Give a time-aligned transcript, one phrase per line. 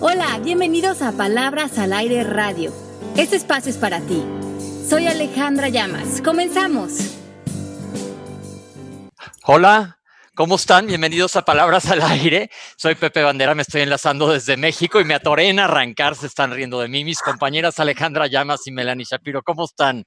[0.00, 2.72] Hola, bienvenidos a Palabras al Aire Radio.
[3.16, 4.24] Este espacio es para ti.
[4.88, 6.22] Soy Alejandra Llamas.
[6.22, 7.16] Comenzamos.
[9.42, 9.98] Hola,
[10.36, 10.86] ¿cómo están?
[10.86, 12.48] Bienvenidos a Palabras al Aire.
[12.76, 16.14] Soy Pepe Bandera, me estoy enlazando desde México y me atoré en arrancar.
[16.14, 19.42] Se están riendo de mí mis compañeras Alejandra Llamas y Melanie Shapiro.
[19.42, 20.04] ¿Cómo están?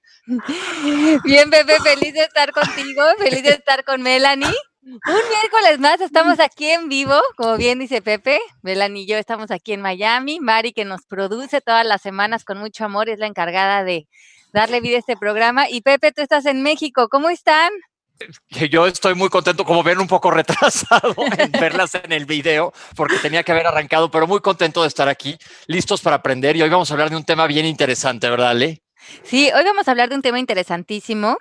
[1.25, 4.55] Bien, Pepe, feliz de estar contigo, feliz de estar con Melanie.
[4.83, 8.39] Un miércoles más estamos aquí en vivo, como bien dice Pepe.
[8.63, 10.39] Melanie y yo estamos aquí en Miami.
[10.39, 14.07] Mari, que nos produce todas las semanas con mucho amor, es la encargada de
[14.53, 15.69] darle vida a este programa.
[15.69, 17.09] Y Pepe, tú estás en México.
[17.09, 17.71] ¿Cómo están?
[18.49, 22.73] Que yo estoy muy contento, como ven, un poco retrasado en verlas en el video,
[22.95, 26.55] porque tenía que haber arrancado, pero muy contento de estar aquí, listos para aprender.
[26.55, 28.81] Y hoy vamos a hablar de un tema bien interesante, ¿verdad, Ale?
[29.23, 31.37] Sí, hoy vamos a hablar de un tema interesantísimo.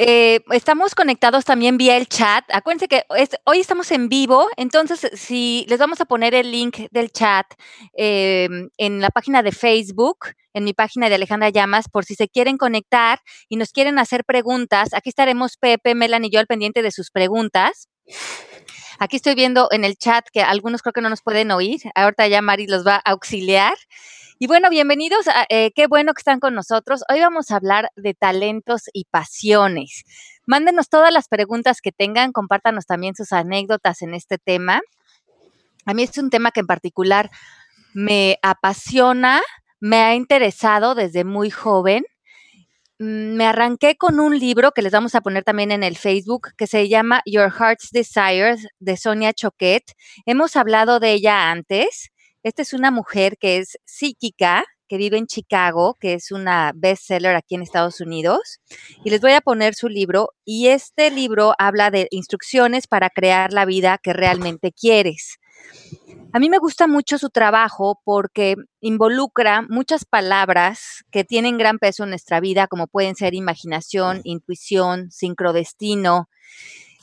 [0.00, 2.44] Eh, estamos conectados también vía el chat.
[2.52, 3.02] Acuérdense que
[3.44, 7.46] hoy estamos en vivo, entonces si les vamos a poner el link del chat
[7.94, 10.18] em, en la página de Facebook,
[10.54, 13.18] en mi página de Alejandra Llamas, por si se quieren conectar
[13.48, 14.90] y nos quieren hacer preguntas.
[14.94, 17.88] Aquí estaremos Pepe, Melan y yo al pendiente de sus preguntas.
[19.00, 21.80] Aquí estoy viendo en el chat que algunos creo que no nos pueden oír.
[21.96, 23.74] Ahorita ya Mari los va a auxiliar.
[24.40, 27.02] Y bueno, bienvenidos, a, eh, qué bueno que están con nosotros.
[27.12, 30.04] Hoy vamos a hablar de talentos y pasiones.
[30.46, 34.80] Mándenos todas las preguntas que tengan, compártanos también sus anécdotas en este tema.
[35.86, 37.30] A mí es un tema que en particular
[37.94, 39.42] me apasiona,
[39.80, 42.04] me ha interesado desde muy joven.
[43.00, 46.50] Mm, me arranqué con un libro que les vamos a poner también en el Facebook
[46.56, 49.82] que se llama Your Heart's Desires de Sonia Choquet.
[50.26, 55.26] Hemos hablado de ella antes esta es una mujer que es psíquica, que vive en
[55.26, 58.60] Chicago, que es una bestseller aquí en Estados Unidos.
[59.04, 60.30] Y les voy a poner su libro.
[60.44, 65.38] Y este libro habla de instrucciones para crear la vida que realmente quieres.
[66.32, 72.04] A mí me gusta mucho su trabajo porque involucra muchas palabras que tienen gran peso
[72.04, 76.28] en nuestra vida, como pueden ser imaginación, intuición, sincrodestino,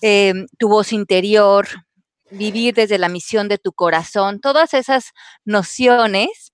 [0.02, 1.68] eh, tu voz interior,
[2.32, 5.12] vivir desde la misión de tu corazón, todas esas
[5.44, 6.54] nociones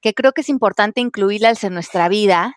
[0.00, 2.54] que creo que es importante incluirlas en nuestra vida.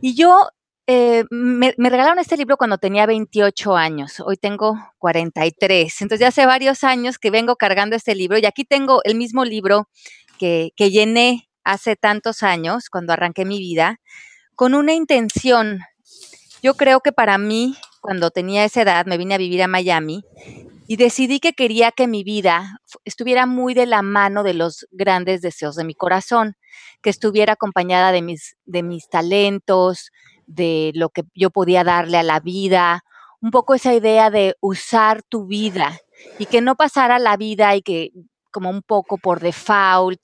[0.00, 0.48] Y yo
[0.86, 6.44] eh, me, regalaron este libro cuando tenía 28 años, hoy tengo 43, entonces ya hace
[6.44, 9.88] varios años que vengo cargando este libro y aquí tengo el mismo libro
[10.38, 13.98] que, que llené hace tantos años, cuando arranqué mi vida,
[14.54, 15.80] con una intención.
[16.62, 20.22] Yo creo que para mí, cuando tenía esa edad, me vine a vivir a Miami
[20.86, 25.40] y decidí que quería que mi vida estuviera muy de la mano de los grandes
[25.40, 26.56] deseos de mi corazón,
[27.02, 30.10] que estuviera acompañada de mis, de mis talentos,
[30.46, 33.04] de lo que yo podía darle a la vida,
[33.40, 35.98] un poco esa idea de usar tu vida
[36.38, 38.10] y que no pasara la vida y que
[38.50, 40.20] como un poco por default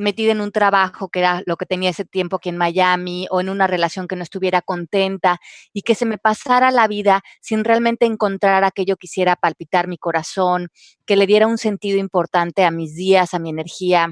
[0.00, 3.40] metida en un trabajo que era lo que tenía ese tiempo aquí en Miami o
[3.40, 5.38] en una relación que no estuviera contenta
[5.72, 9.98] y que se me pasara la vida sin realmente encontrar aquello que quisiera palpitar mi
[9.98, 10.68] corazón,
[11.06, 14.08] que le diera un sentido importante a mis días, a mi energía,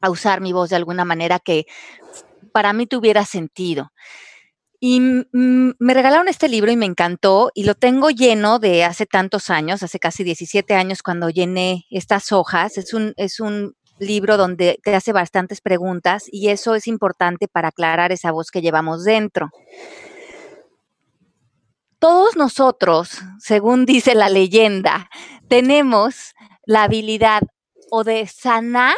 [0.00, 1.66] a usar mi voz de alguna manera que
[2.52, 3.92] para mí tuviera sentido.
[4.84, 9.48] Y me regalaron este libro y me encantó y lo tengo lleno de hace tantos
[9.48, 12.76] años, hace casi 17 años cuando llené estas hojas.
[12.78, 13.76] Es un, es un
[14.06, 18.62] libro donde te hace bastantes preguntas y eso es importante para aclarar esa voz que
[18.62, 19.50] llevamos dentro.
[21.98, 25.08] Todos nosotros, según dice la leyenda,
[25.48, 26.34] tenemos
[26.66, 27.42] la habilidad
[27.90, 28.96] o de sanar,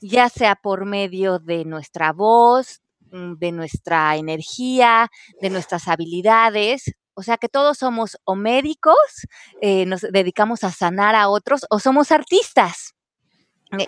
[0.00, 2.80] ya sea por medio de nuestra voz,
[3.12, 5.08] mm, de nuestra energía,
[5.40, 9.26] de nuestras habilidades, o sea que todos somos o médicos,
[9.62, 12.94] eh, nos dedicamos a sanar a otros, o somos artistas.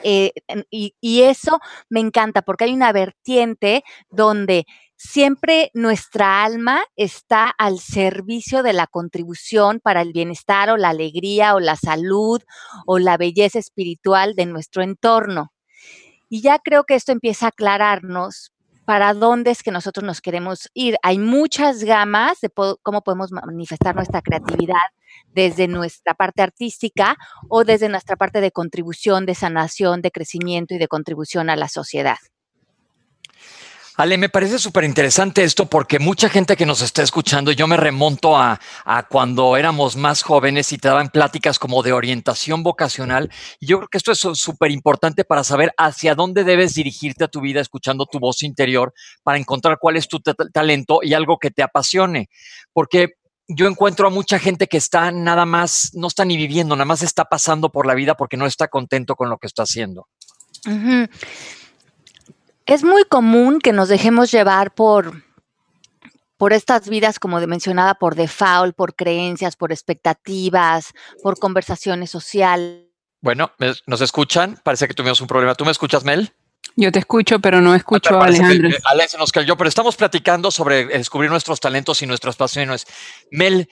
[0.02, 0.32] Eh,
[0.70, 4.66] y, y, eso me encanta porque hay una vertiente donde
[4.96, 11.54] siempre nuestra alma está al servicio de la contribución para el bienestar o la alegría
[11.54, 12.42] o la salud
[12.86, 15.52] o la belleza espiritual de nuestro entorno.
[16.28, 18.52] Y ya creo que esto empieza a aclararnos
[18.88, 20.96] para dónde es que nosotros nos queremos ir.
[21.02, 24.78] Hay muchas gamas de cómo podemos manifestar nuestra creatividad
[25.34, 27.18] desde nuestra parte artística
[27.50, 31.68] o desde nuestra parte de contribución, de sanación, de crecimiento y de contribución a la
[31.68, 32.16] sociedad.
[33.98, 37.76] Ale, me parece súper interesante esto porque mucha gente que nos está escuchando, yo me
[37.76, 38.60] remonto a,
[39.10, 43.28] cuando éramos más jóvenes y te daban pláticas como de orientación vocacional.
[43.60, 47.40] Yo creo que esto es súper importante para saber hacia dónde debes dirigirte a tu
[47.40, 51.64] vida escuchando tu voz interior para encontrar cuál es tu talento y algo que te
[51.64, 52.30] apasione.
[52.72, 53.14] Porque
[53.48, 57.02] yo encuentro a mucha gente que está nada más, no está ni viviendo, nada más
[57.02, 60.06] está pasando por la vida porque no está contento con lo que está haciendo.
[62.68, 65.22] Es muy común que nos dejemos llevar por,
[66.36, 70.92] por estas vidas, como mencionaba, por default, por creencias, por expectativas,
[71.22, 72.84] por conversaciones sociales.
[73.22, 73.52] Bueno,
[73.86, 74.60] ¿nos escuchan?
[74.62, 75.54] Parece que tuvimos un problema.
[75.54, 76.30] ¿Tú me escuchas, Mel?
[76.76, 78.68] Yo te escucho, pero no escucho a Alejandro.
[78.84, 82.84] Alex nos cayó, pero estamos platicando sobre descubrir nuestros talentos y nuestras pasiones.
[83.30, 83.70] Mel,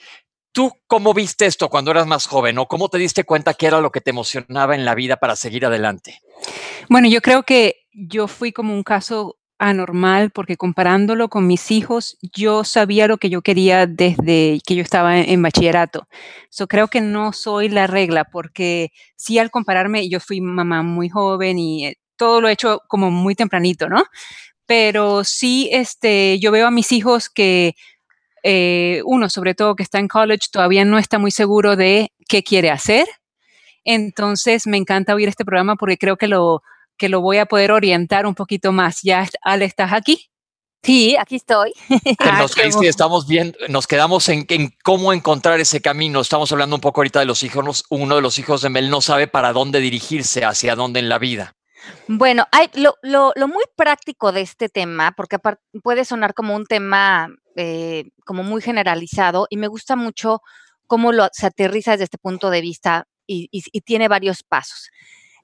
[0.51, 3.79] ¿tú cómo viste esto cuando eras más joven o cómo te diste cuenta que era
[3.79, 6.19] lo que te emocionaba en la vida para seguir adelante?
[6.89, 12.17] Bueno, yo creo que yo fui como un caso anormal porque comparándolo con mis hijos,
[12.21, 16.07] yo sabía lo que yo quería desde que yo estaba en, bachillerato.
[16.49, 21.09] So, creo que no soy la regla porque sí al compararme, yo fui mamá muy
[21.09, 24.03] joven y eh, todo lo he hecho como muy tempranito, ¿no?
[24.65, 27.75] Pero sí, este, yo veo a mis hijos que
[28.43, 32.43] eh, uno, sobre todo que está en college, todavía no está muy seguro de qué
[32.43, 33.07] quiere hacer.
[33.89, 36.61] Entonces, me encanta oír este programa porque creo que lo,
[36.97, 38.99] que lo voy a poder orientar un poquito más.
[39.01, 40.29] ¿Ya, Ale, estás aquí?
[40.83, 41.73] Sí, aquí estoy.
[42.19, 46.19] Ah, nos, estamos viendo, nos quedamos en, en, cómo encontrar ese camino.
[46.19, 47.85] Estamos hablando un poco ahorita de los hijos.
[47.89, 51.17] Uno de los hijos de Mel no sabe para dónde dirigirse, hacia dónde en la
[51.17, 51.55] vida.
[52.09, 55.37] Bueno, hay, lo, lo, lo, muy práctico de este tema, porque
[55.81, 60.41] puede sonar como un tema eh, como muy generalizado, y me gusta mucho
[60.87, 64.89] cómo lo, se aterriza desde este punto de vista y, y, tiene varios pasos.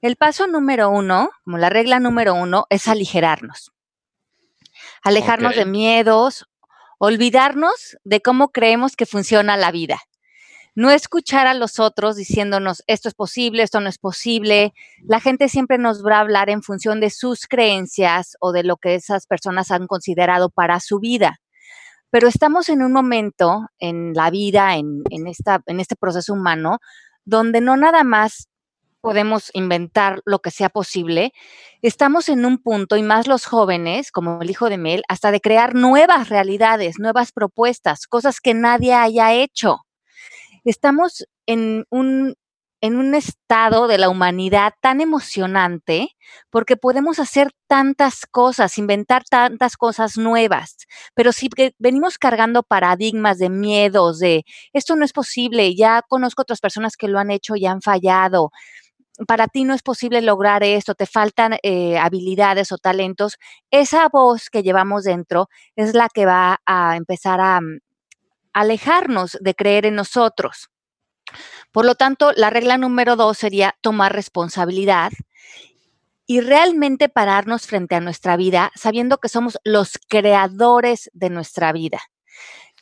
[0.00, 3.72] El paso número uno, como la regla número uno, es aligerarnos.
[5.02, 6.46] Alejarnos de miedos,
[6.98, 10.00] olvidarnos de cómo creemos que funciona la vida
[10.74, 14.74] no escuchar a los otros diciéndonos esto es posible, esto no es posible.
[15.04, 18.76] La gente siempre nos va a hablar en función de sus creencias o de lo
[18.76, 21.40] que esas personas han considerado para su vida.
[22.10, 26.78] Pero estamos en un momento en la vida, en, esta, en este proceso humano,
[27.24, 28.48] donde no nada más
[29.00, 31.32] podemos inventar lo que sea posible,
[31.82, 35.42] estamos en un punto, y más los jóvenes, como el hijo de Mel, hasta de
[35.42, 39.80] crear nuevas realidades, nuevas propuestas, cosas que nadie haya hecho.
[40.64, 42.36] Estamos en un,
[42.84, 46.10] en un estado de la humanidad tan emocionante
[46.50, 50.76] porque podemos hacer tantas cosas, inventar tantas cosas nuevas,
[51.14, 51.48] pero si
[51.78, 54.44] venimos cargando paradigmas de miedos, de
[54.74, 58.50] esto no es posible, ya conozco otras personas que lo han hecho y han fallado,
[59.26, 63.38] para ti no es posible lograr esto, te faltan eh, habilidades o talentos,
[63.70, 67.60] esa voz que llevamos dentro es la que va a empezar a,
[68.54, 70.70] alejarnos de creer en nosotros.
[71.72, 75.12] Por lo tanto, la regla número dos sería tomar responsabilidad
[76.26, 82.00] y realmente pararnos frente a nuestra vida sabiendo que somos los creadores de nuestra vida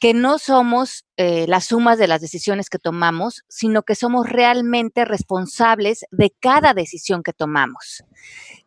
[0.02, 5.04] que no somos eh, las sumas de las decisiones que tomamos, sino que somos realmente
[5.04, 8.02] responsables de cada decisión que tomamos.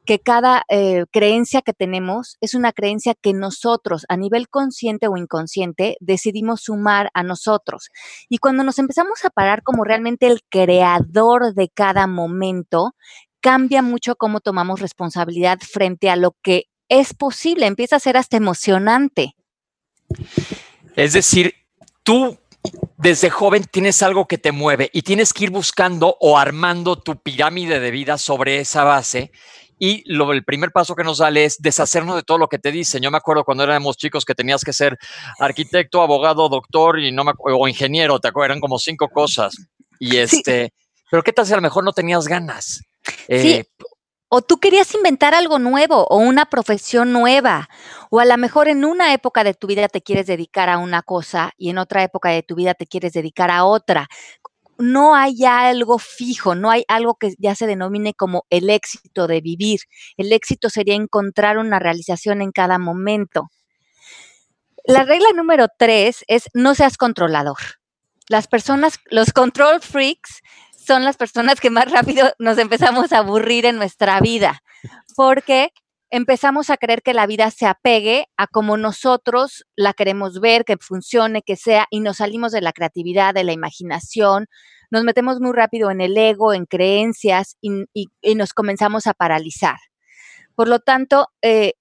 [0.05, 5.17] Que cada eh, creencia que tenemos es una creencia que nosotros, a nivel consciente o
[5.17, 7.89] inconsciente, decidimos sumar a nosotros.
[8.29, 12.95] Y cuando nos empezamos a parar como realmente el creador de cada momento,
[13.41, 18.37] cambia mucho cómo tomamos responsabilidad frente a lo que es posible, empieza a ser hasta
[18.37, 19.35] emocionante.
[20.95, 21.53] Es decir,
[22.03, 22.37] tú
[22.97, 27.21] desde joven tienes algo que te mueve y tienes que ir buscando o armando tu
[27.21, 29.31] pirámide de vida sobre esa base.
[29.77, 32.71] Y lo, el primer paso que nos sale es deshacernos de todo lo que te
[32.71, 33.03] dicen.
[33.03, 34.97] Yo me acuerdo cuando éramos chicos que tenías que ser
[35.37, 39.53] arquitecto, abogado, doctor y no o ingeniero, te acuerdas, eran como cinco cosas.
[39.99, 40.73] Y este,
[41.11, 42.81] pero qué tal si a lo mejor no tenías ganas.
[43.27, 43.63] Sí.
[44.29, 47.69] O tú querías inventar algo nuevo o una profesión nueva,
[48.09, 51.03] o a lo mejor en una época de tu vida te quieres dedicar a una
[51.03, 54.07] cosa y en otra época de tu vida te quieres dedicar a otra.
[54.77, 59.41] No hay algo fijo, no hay algo que ya se denomine como el éxito de
[59.41, 59.79] vivir.
[60.17, 63.49] El éxito sería encontrar una realización en cada momento.
[64.85, 67.57] La regla número tres es no seas controlador.
[68.27, 70.41] Las personas, los control freaks,
[70.85, 74.61] son las personas que más rápido nos empezamos a aburrir en nuestra vida,
[75.15, 75.71] porque
[76.09, 80.77] empezamos a creer que la vida se apegue a como nosotros la queremos ver, que
[80.77, 84.47] funcione, que sea, y nos salimos de la creatividad, de la imaginación,
[84.91, 87.71] nos metemos muy rápido en el ego, en creencias y,
[88.35, 89.77] nos comenzamos a paralizar.
[90.55, 91.73] Por lo tanto, eh,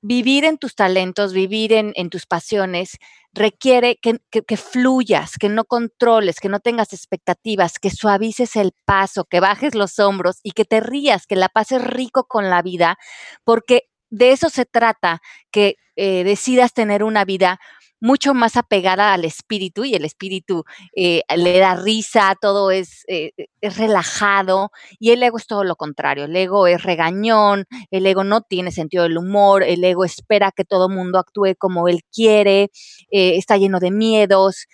[0.00, 2.98] vivir en tus talentos, vivir en, tus pasiones,
[3.32, 9.40] requiere que, fluyas, que no controles, que no tengas expectativas, que suavices el paso, que
[9.40, 12.98] bajes los hombros y que te rías, que la pases rico con la vida,
[13.44, 17.58] porque de eso se trata, que eh, decidas tener una vida
[18.02, 20.64] mucho más apegada al espíritu y el espíritu
[20.96, 23.30] eh, le da risa, todo es, eh,
[23.60, 28.24] es relajado y el ego es todo lo contrario, el ego es regañón, el ego
[28.24, 32.72] no tiene sentido del humor, el ego espera que todo mundo actúe como él quiere,
[33.12, 34.66] eh, está lleno de miedos.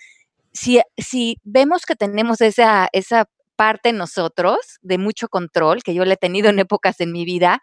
[0.51, 6.15] Si, si vemos que tenemos esa, esa parte nosotros de mucho control, que yo le
[6.15, 7.61] he tenido en épocas en mi vida,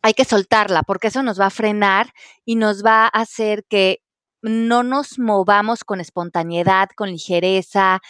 [0.00, 2.14] hay que soltarla porque eso nos va a frenar
[2.46, 4.00] y nos va a hacer que
[4.42, 8.00] no nos movamos con espontaneidad, con ligereza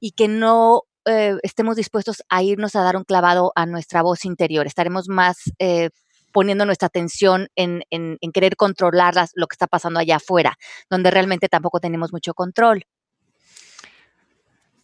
[0.00, 4.24] y que no eh, estemos dispuestos a irnos a dar un clavado a nuestra voz
[4.24, 4.66] interior.
[4.66, 5.90] Estaremos más eh,
[6.32, 7.82] poniendo nuestra atención en,
[8.32, 10.56] querer controlar lo que está pasando allá afuera,
[10.90, 12.84] donde realmente tampoco tenemos mucho control.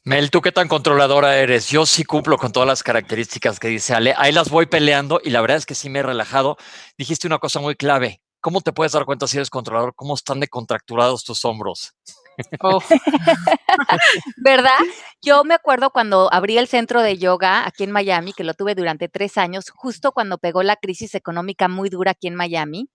[0.02, 1.68] Mel, ¿tú qué tan controladora eres?
[1.68, 4.14] Yo sí cumplo con todas las características que dice Ale.
[4.18, 6.58] Ahí las voy peleando y la verdad es que sí me he relajado.
[6.98, 8.20] Dijiste una cosa muy clave.
[8.44, 9.94] ¿Cómo te puedes dar cuenta si eres controlador?
[9.94, 11.94] ¿Cómo están de contracturados tus hombros?
[14.36, 14.76] ¿Verdad?
[15.22, 18.74] Yo me acuerdo cuando abrí el centro de yoga aquí en Miami, que lo tuve
[18.74, 22.90] durante tres años, justo cuando pegó la crisis económica muy dura aquí en Miami.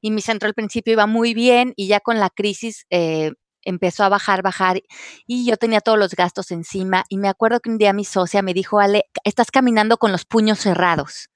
[0.00, 4.02] Y mi centro al principio iba muy bien y ya con la crisis eh, empezó
[4.02, 4.82] a bajar, bajar
[5.28, 8.42] y yo tenía todos los gastos encima y me acuerdo que un día mi socia
[8.42, 11.30] me dijo, Ale, estás caminando con los puños cerrados.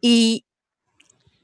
[0.00, 0.46] Y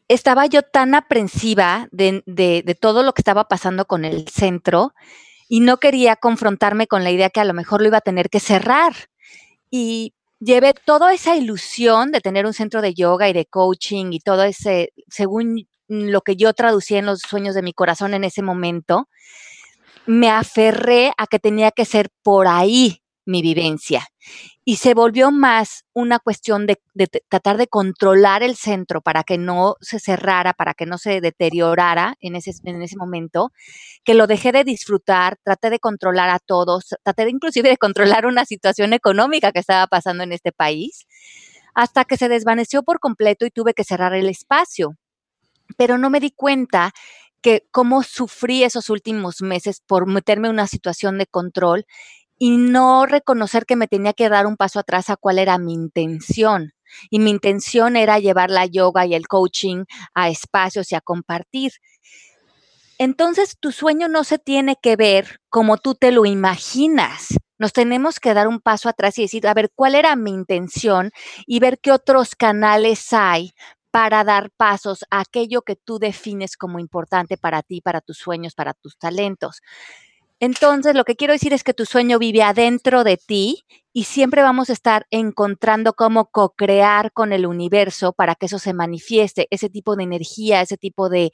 [0.09, 4.95] estaba yo tan aprensiva de, todo lo que estaba pasando con el centro
[5.49, 8.31] y no quería confrontarme con la idea que a lo mejor lo iba a tener
[8.31, 8.95] que cerrar.
[9.71, 14.21] Y llevé toda esa ilusión de tener un centro de yoga y de coaching y
[14.21, 18.43] todo ese, según lo que yo traducía en los sueños de mi corazón en ese
[18.43, 19.09] momento,
[20.07, 24.07] me aferré a que tenía que ser por ahí mi vivencia.
[24.69, 26.79] Y se volvió más una cuestión de,
[27.31, 32.17] tratar de controlar el centro para que no se cerrara, para que no se deteriorara
[32.21, 33.51] en ese, en ese momento,
[34.05, 38.27] que lo dejé de disfrutar, traté de controlar a todos, traté de inclusive de controlar
[38.27, 41.07] una situación económica que estaba pasando en este país,
[41.73, 44.99] hasta que se desvaneció por completo y tuve que cerrar el espacio.
[45.79, 46.93] Pero no me di cuenta
[47.41, 51.87] que cómo sufrí esos últimos meses por meterme en una situación de control
[52.39, 55.75] y no reconocer que me tenía que dar un paso atrás a cuál era mi
[55.75, 56.73] intención.
[57.11, 61.73] Y mi intención era llevar la yoga y el coaching a espacios y a compartir.
[62.99, 67.29] Entonces tu sueño no se tiene que ver como tú te lo imaginas.
[67.59, 71.11] Nos tenemos que dar un paso atrás y decir, a ver, ¿cuál era mi intención?
[71.47, 73.53] Y ver qué otros canales hay
[73.91, 78.55] para dar pasos a aquello que tú defines como importante para ti, para tus sueños,
[78.55, 79.61] para tus talentos.
[80.41, 84.43] Entonces, lo que quiero decir es que tu sueño vive adentro de ti y siempre
[84.43, 89.69] vamos a estar encontrando cómo co-crear con el universo para que eso se manifieste, ese
[89.69, 91.33] tipo de energía, ese tipo de,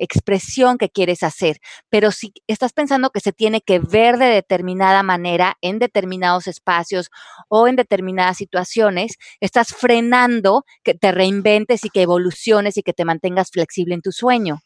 [0.00, 1.60] expresión que quieres hacer.
[1.88, 7.10] Pero si estás pensando que se tiene que ver de determinada manera en determinados espacios
[7.48, 13.06] o en determinadas situaciones, estás frenando que te reinventes y que evoluciones y que te
[13.06, 14.60] mantengas flexible en tu sueño.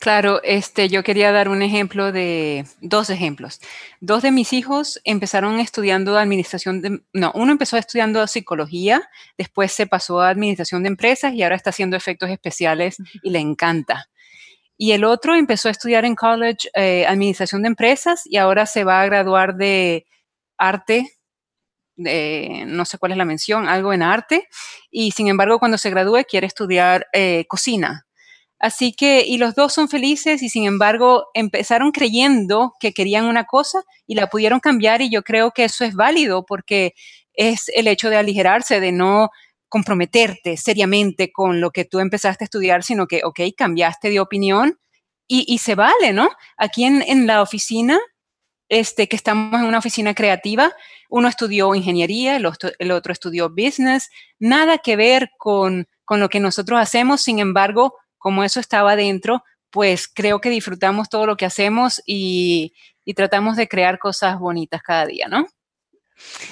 [0.00, 3.60] Claro, este, yo quería dar un ejemplo de dos ejemplos.
[4.00, 9.88] Dos de mis hijos empezaron estudiando administración de, no, uno empezó estudiando psicología, después se
[9.88, 14.08] pasó a administración de empresas y ahora está haciendo efectos especiales y le encanta.
[14.76, 18.84] Y el otro empezó a estudiar en college eh, administración de empresas y ahora se
[18.84, 20.06] va a graduar de
[20.58, 21.10] arte,
[21.96, 24.48] no sé cuál es la mención, algo en arte.
[24.90, 28.07] Y sin embargo, cuando se gradúe quiere estudiar eh, cocina
[28.58, 33.44] Así que, y los dos son felices y sin embargo empezaron creyendo que querían una
[33.44, 36.94] cosa y la pudieron cambiar y yo creo que eso es válido porque
[37.34, 39.30] es el hecho de aligerarse, de no
[39.68, 44.78] comprometerte seriamente con lo que tú empezaste a estudiar, sino que, ok, cambiaste de opinión
[45.30, 46.30] y, se vale, ¿no?
[46.56, 47.98] Aquí en, la oficina,
[48.70, 50.72] este, que estamos en una oficina creativa,
[51.10, 56.30] uno estudió ingeniería, el otro, el otro estudió business, nada que ver con, con lo
[56.30, 61.36] que nosotros hacemos, sin embargo, como eso estaba dentro, pues creo que disfrutamos todo lo
[61.36, 62.74] que hacemos y,
[63.16, 65.46] tratamos de crear cosas bonitas cada día, ¿no?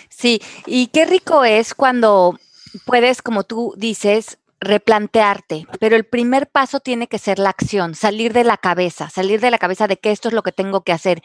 [0.08, 2.38] Sí, y qué rico es cuando
[2.87, 8.32] puedes, como tú dices, replantearte, pero el primer paso tiene que ser la acción, salir
[8.32, 10.92] de la cabeza, salir de la cabeza de que esto es lo que tengo que
[10.92, 11.23] hacer.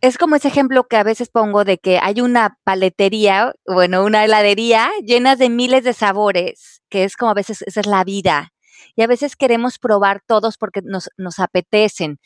[0.00, 4.24] Es como ese ejemplo que a veces pongo de que hay una paletería, bueno, una
[4.24, 8.52] heladería llena de miles de sabores, que es como a veces esa es la vida
[8.96, 12.18] y a veces queremos probar todos porque nos, apetecen.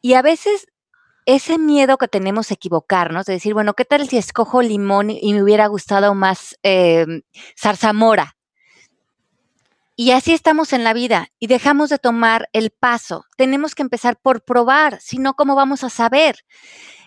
[0.00, 0.66] Y a veces
[1.26, 5.34] ese miedo que tenemos a equivocarnos, de decir, bueno, ¿qué tal si escojo limón y
[5.34, 7.06] me hubiera gustado más eh,
[7.56, 8.36] zarzamora?
[9.94, 13.26] Y así estamos en la vida y dejamos de tomar el paso.
[13.36, 16.36] Tenemos que empezar por probar, si no, ¿cómo vamos a saber?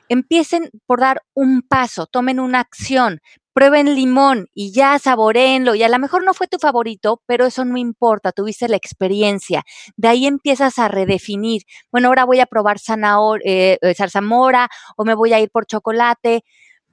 [0.09, 3.19] Empiecen por dar un paso, tomen una acción,
[3.53, 5.75] prueben limón y ya saboreenlo.
[5.75, 9.63] Y a lo mejor no fue tu favorito, pero eso no importa, tuviste la experiencia.
[9.95, 11.63] De ahí empiezas a redefinir.
[11.91, 14.67] Bueno, ahora voy a probar zanahoria, eh, eh,
[14.97, 16.43] o me voy a ir por chocolate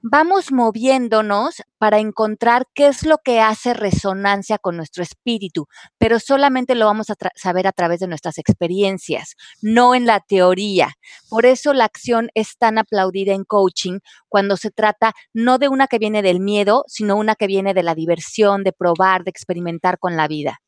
[0.01, 5.67] vamos moviéndonos para encontrar qué es lo que hace resonancia con nuestro espíritu,
[5.97, 10.93] pero solamente lo vamos a saber a través de nuestras experiencias, no en la teoría.
[11.29, 15.87] Por eso la acción es tan aplaudida en coaching cuando se trata no de una
[15.87, 19.99] que viene del miedo, sino una que viene de la diversión, de probar, de experimentar
[19.99, 20.61] con la vida.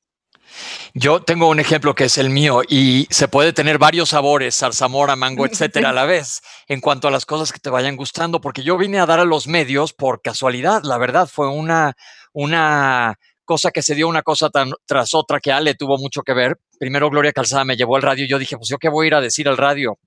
[0.94, 5.16] Yo tengo un ejemplo que es el mío y se puede tener varios sabores, zarzamora,
[5.16, 8.64] mango, etcétera, a la vez, en cuanto a las cosas que te vayan gustando, porque
[8.64, 11.96] yo vine a dar a los medios por casualidad, la verdad, fue una,
[12.34, 14.50] una cosa que se dio una cosa
[14.86, 16.58] tras otra que Ale tuvo mucho que ver.
[16.80, 19.08] Primero Gloria Calzada me llevó al radio y yo dije, pues yo qué voy a
[19.08, 19.98] ir a decir al radio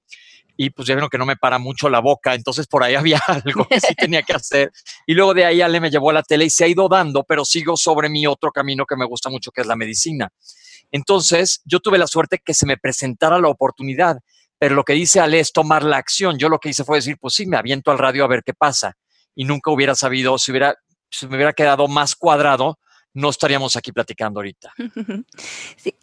[0.56, 3.20] y pues ya vieron que no me para mucho la boca, entonces por ahí había
[3.26, 4.72] algo que sí tenía que hacer.
[5.06, 7.24] Y luego de ahí Ale me llevó a la tele y se ha ido dando,
[7.24, 10.30] pero sigo sobre mi otro camino que me gusta mucho, que es la medicina.
[10.90, 14.18] Entonces yo tuve la suerte que se me presentara la oportunidad,
[14.58, 16.38] pero lo que dice Ale es tomar la acción.
[16.38, 18.54] Yo lo que hice fue decir, pues sí, me aviento al radio a ver qué
[18.54, 18.96] pasa.
[19.34, 20.76] Y nunca hubiera sabido, si, hubiera,
[21.10, 22.78] si me hubiera quedado más cuadrado,
[23.16, 24.74] no estaríamos aquí platicando ahorita.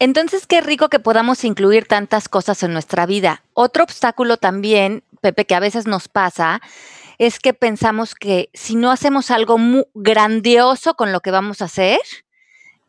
[0.00, 3.44] entonces, qué rico que podamos incluir tantas cosas en nuestra vida.
[3.54, 6.60] Otro obstáculo también, Pepe, que a veces nos pasa,
[7.18, 11.66] es que pensamos que si no hacemos algo muy grandioso con lo que vamos a
[11.66, 12.00] hacer,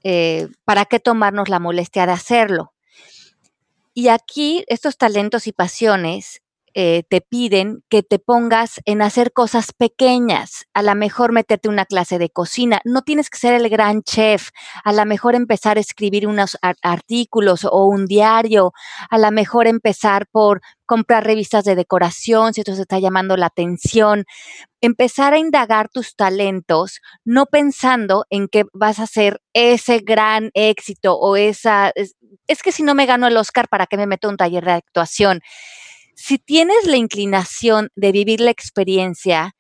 [0.04, 2.74] eh, ¿para qué tomarnos la molestia de hacerlo?
[3.94, 6.42] Y aquí estos talentos y pasiones
[6.78, 11.86] eh, te piden que te pongas en hacer cosas pequeñas, a lo mejor meterte una
[11.86, 14.50] clase de cocina, no tienes que ser el gran chef,
[14.84, 18.74] a lo mejor empezar a escribir unos artículos o un diario,
[19.10, 23.46] a lo mejor empezar por comprar revistas de decoración, si esto se está llamando la
[23.46, 24.26] atención,
[24.82, 31.18] empezar a indagar tus talentos, no pensando en que vas a hacer ese gran éxito
[31.18, 32.16] o esa, es,
[32.62, 34.74] que si no me gano el Oscar, ¿para qué me meto a un taller de
[34.74, 35.40] actuación?
[36.16, 39.56] Si tienes la inclinación de vivir la experiencia,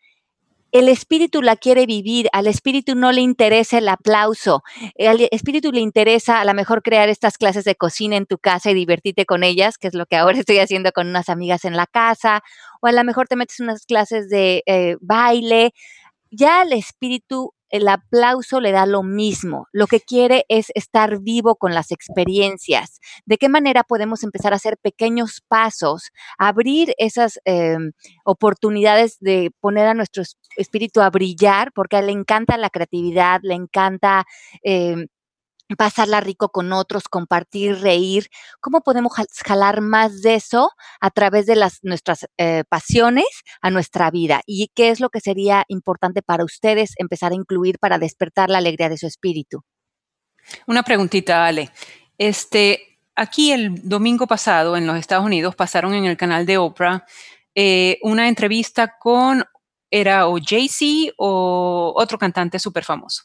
[0.71, 4.61] el espíritu la quiere vivir, al espíritu no le interesa el aplauso,
[4.99, 8.71] al espíritu le interesa a lo mejor crear estas clases de cocina en tu casa
[8.71, 11.77] y divertirte con ellas, que es lo que ahora estoy haciendo con unas amigas en
[11.77, 12.41] la casa,
[12.81, 15.71] o a lo mejor te metes unas clases de eh, baile.
[16.29, 19.67] Ya al espíritu el aplauso le da lo mismo.
[19.73, 22.99] Lo que quiere es estar vivo con las experiencias.
[23.25, 27.91] ¿De qué manera podemos empezar a hacer pequeños pasos, abrir esas em,
[28.23, 30.23] oportunidades de poner a nuestro
[30.55, 31.71] espíritu a brillar?
[31.73, 34.25] Porque a él le encanta la creatividad, le encanta
[34.63, 35.07] em,
[35.77, 38.27] pasarla rico con otros, compartir, reír.
[38.61, 43.25] ¿Cómo podemos jalar más de eso a través de las, nuestras eh, pasiones
[43.61, 44.41] a nuestra vida?
[44.45, 48.59] ¿Y qué es lo que sería importante para ustedes empezar a incluir para despertar la
[48.59, 49.63] alegría de su espíritu?
[50.67, 51.71] Una preguntita, Ale.
[52.17, 57.05] Este, aquí el domingo pasado en los Estados Unidos pasaron en el canal de Oprah
[57.55, 59.43] eh, una entrevista con,
[59.89, 63.23] era o Jay-Z o otro cantante súper famoso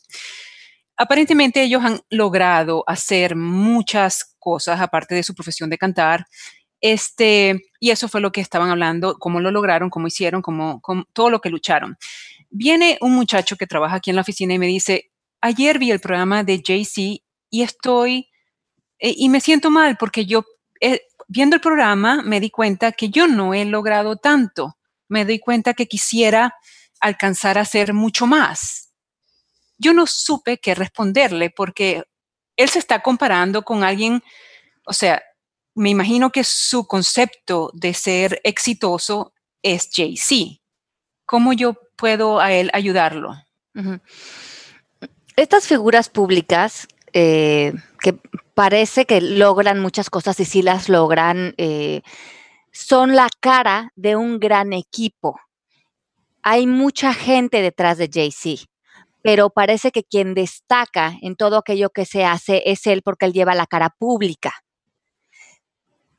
[1.00, 6.26] aparentemente ellos han logrado hacer muchas cosas aparte de su profesión de cantar.
[6.82, 10.82] Este, y eso fue lo que estaban hablando, cómo lo lograron, cómo hicieron, cómo,
[11.14, 11.96] todo lo que lucharon.
[12.50, 15.10] Viene un muchacho que trabaja aquí en la oficina y me dice,
[15.40, 18.28] ayer vi el programa de JC y estoy,
[18.98, 20.44] eh, y me siento mal porque yo,
[20.82, 24.76] eh, viendo el programa, me di cuenta que yo no he logrado tanto.
[25.08, 26.54] Me doy cuenta que quisiera
[27.00, 28.89] alcanzar a hacer mucho más
[29.80, 32.04] yo no supe qué responderle porque
[32.56, 34.22] él se está comparando con alguien,
[34.86, 35.22] o sea,
[35.74, 40.60] me imagino que su concepto de ser exitoso es Jay-Z.
[41.24, 43.34] ¿Cómo yo puedo a él ayudarlo?
[45.36, 48.12] Estas figuras públicas eh, que
[48.54, 52.02] parece que logran muchas cosas y sí las logran, eh,
[52.72, 55.40] son la cara de un gran equipo.
[56.42, 58.69] Hay mucha gente detrás de Jay-Z
[59.22, 63.32] pero parece que quien destaca en todo aquello que se hace es él porque él
[63.32, 64.52] lleva la cara pública.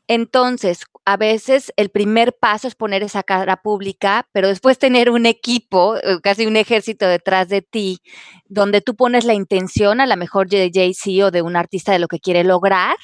[0.07, 5.25] Entonces, a veces el primer paso es poner esa cara pública, pero después tener un
[5.25, 7.99] equipo, eh, casi un ejército detrás de ti,
[8.45, 11.99] donde tú pones la intención, a lo mejor de Jay-Z o de un artista de
[11.99, 12.97] lo que quiere lograr,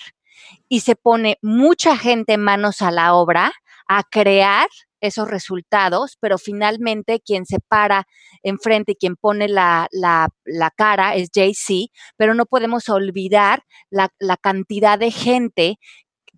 [0.68, 3.54] y se pone mucha gente manos a la obra
[3.88, 4.68] a crear
[5.02, 8.08] esos resultados, pero finalmente quien se para
[8.44, 10.30] enfrente y quien pone la, la,
[10.76, 15.80] cara es JC, pero no podemos olvidar la, la cantidad de gente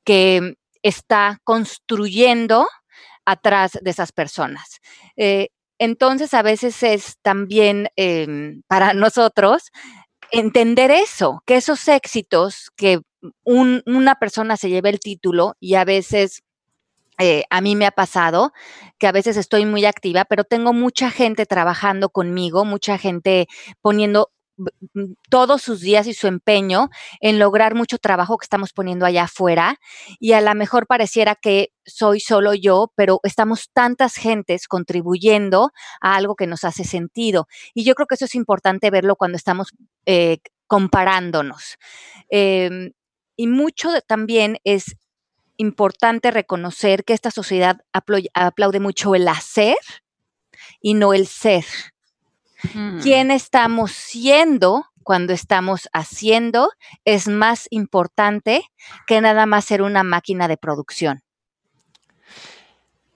[0.04, 2.68] que está construyendo
[3.26, 4.80] atrás de esas personas.
[5.18, 9.72] Eh, entonces, a veces es también em, para nosotros
[10.32, 13.00] entender eso, que esos éxitos, que
[13.44, 16.42] una persona se lleve el título y a veces
[17.20, 18.54] eh, a mí me ha pasado
[18.98, 23.48] que a veces estoy muy activa, pero tengo mucha gente trabajando conmigo, mucha gente
[23.82, 24.32] poniendo
[25.30, 26.90] todos sus días y su empeño
[27.22, 29.78] en lograr mucho trabajo que estamos poniendo allá afuera
[30.20, 36.16] y a lo mejor pareciera que soy solo yo, pero estamos tantas gentes contribuyendo a
[36.16, 37.48] algo que nos hace sentido.
[37.74, 39.70] Y yo creo que eso es importante verlo cuando estamos
[40.06, 41.78] eh, comparándonos.
[42.30, 42.92] Em,
[43.36, 44.96] y mucho también es
[45.60, 49.76] importante reconocer que esta sociedad aplaude mucho el hacer
[50.82, 51.66] y no el ser.
[53.02, 56.72] ¿Quién estamos siendo cuando estamos haciendo?
[57.04, 58.64] Es más importante
[59.06, 61.24] que nada más ser una máquina de producción.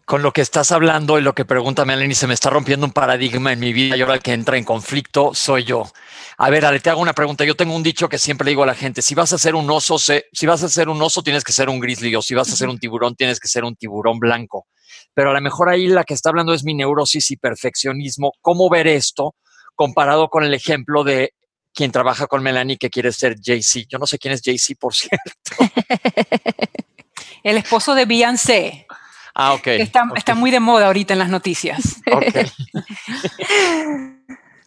[0.05, 2.91] Con lo que estás hablando y lo que pregunta Melanie, se me está rompiendo un
[2.91, 5.89] paradigma en mi vida y ahora el que entra en conflicto soy yo.
[6.37, 7.45] A ver, Ale, te hago una pregunta.
[7.45, 9.55] Yo tengo un dicho que siempre le digo a la gente, si vas a ser
[9.55, 12.33] un oso, si vas a ser un oso, tienes que ser un grizzly, o si
[12.35, 14.67] vas a ser un tiburón, tienes que ser un tiburón blanco.
[15.13, 18.33] Pero a lo mejor ahí la que está hablando es mi neurosis y perfeccionismo.
[18.41, 19.35] ¿Cómo ver esto?
[19.75, 21.33] comparado con el ejemplo de
[21.73, 23.87] quien trabaja con Melanie que quiere ser Jay-Z.
[23.89, 25.23] Yo no sé quién es Jay-Z, por cierto.
[27.43, 28.85] el esposo de Beyoncé.
[29.34, 29.67] Ah, ok.
[29.67, 32.02] Está, está, muy de moda ahorita en las noticias.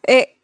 [0.09, 0.41] Eh,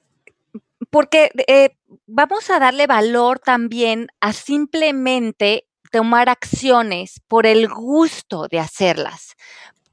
[0.91, 1.77] porque eh,
[2.09, 9.37] vamos a darle valor también a simplemente tomar acciones por el gusto de hacerlas.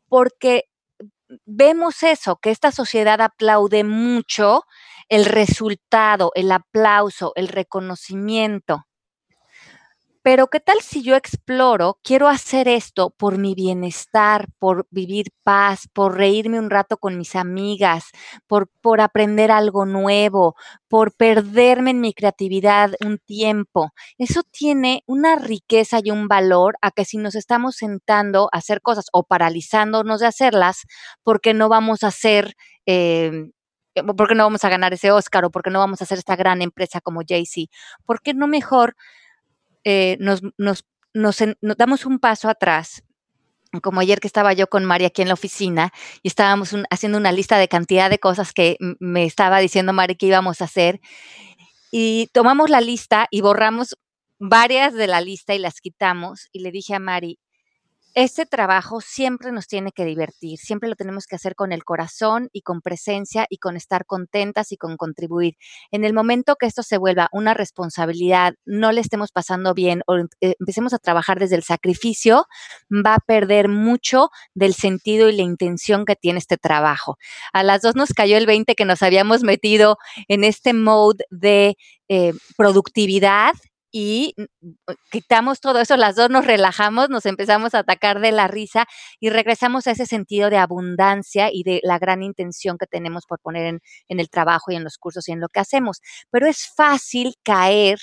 [0.08, 0.70] Porque
[1.46, 4.63] vemos eso, que esta sociedad aplaude mucho
[5.10, 8.88] el resultado, el aplauso, el reconocimiento.
[10.25, 15.88] Pero ¿qué tal si yo exploro, quiero hacer esto por mi bienestar, por vivir paz,
[15.93, 18.05] por reírme un rato con mis amigas,
[18.45, 20.55] por, por aprender algo nuevo,
[20.89, 23.91] por perderme en mi creatividad un tiempo?
[24.17, 28.82] Eso tiene una riqueza y un valor a que si nos estamos sentando a hacer
[28.82, 30.84] cosas o paralizándonos de hacerlas,
[31.23, 32.55] porque no vamos a hacer...
[32.86, 33.51] Eh,
[34.15, 36.19] ¿Por qué no vamos a ganar ese Oscar o por qué no vamos a hacer
[36.19, 37.69] esta gran empresa como Jay-Z?
[38.05, 38.95] ¿Por qué no mejor
[39.84, 40.42] eh, nos,
[41.13, 43.04] damos un paso atrás
[43.84, 45.92] como ayer que estaba yo con María aquí en la oficina
[46.24, 50.26] y estábamos haciendo una lista de cantidad de cosas que me estaba diciendo María que
[50.26, 51.00] íbamos a hacer.
[51.92, 53.96] Y tomamos la lista y borramos
[54.39, 56.50] varias de la lista y las quitamos.
[56.52, 57.39] Y le dije a Mari,
[58.13, 62.50] este trabajo siempre nos tiene que divertir, siempre lo tenemos que hacer con el corazón
[62.52, 65.56] y con presencia y con estar contentas y con contribuir.
[65.91, 70.17] En el momento que esto se vuelva una responsabilidad, no le estemos pasando bien o
[70.17, 72.45] eh, empecemos a trabajar desde el sacrificio,
[72.89, 77.17] va a perder mucho del sentido y la intención que tiene este trabajo.
[77.54, 81.76] A las dos nos cayó el 20 que nos habíamos metido en este mode de
[82.08, 83.54] eh, productividad
[83.91, 84.36] y
[85.12, 88.86] quitamos todo eso, las dos nos relajamos, nos empezamos a atacar de la risa
[89.19, 93.39] y regresamos a ese sentido de abundancia y de la gran intención que tenemos por
[93.39, 96.02] poner en, en, el trabajo y en los cursos y en lo que hacemos.
[96.30, 97.99] Pero es fácil caer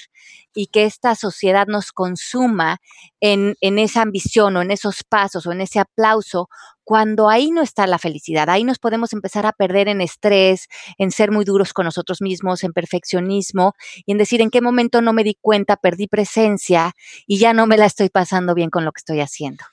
[0.55, 2.79] y que esta sociedad nos consuma
[3.20, 6.49] en, en esa ambición o en esos pasos o en ese aplauso
[6.87, 10.68] cuando ahí no está la felicidad, ahí nos podemos empezar a perder en estrés,
[10.99, 13.75] en ser muy duros con nosotros mismos, en perfeccionismo
[14.07, 16.94] y en decir en qué momento no me di cuenta, perdí presencia
[17.27, 19.64] y ya no me la estoy pasando bien con lo que estoy haciendo.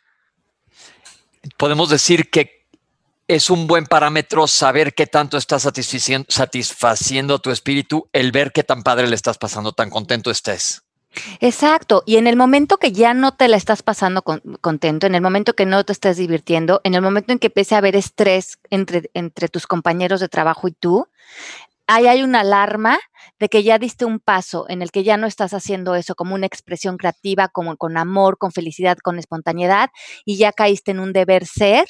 [1.56, 2.66] Podemos decir que
[3.28, 8.64] es un buen parámetro saber qué tanto estás satisfaciendo, satisfaciendo tu espíritu, el ver qué
[8.64, 10.83] tan padre le estás pasando, tan contento estés.
[11.40, 12.04] Exacto.
[12.06, 15.54] Y en el momento que ya no te la estás pasando contento, en el momento
[15.54, 19.10] que no te estás divirtiendo, en el momento en que empiece a haber estrés entre,
[19.14, 21.08] entre tus compañeros de trabajo y tú,
[21.88, 23.00] ahí hay una alarma
[23.40, 26.36] de que ya diste un paso en el que ya no estás haciendo eso como
[26.36, 29.90] una expresión creativa, como con amor, con felicidad, con espontaneidad,
[30.26, 31.86] y ya caíste en un deber ser,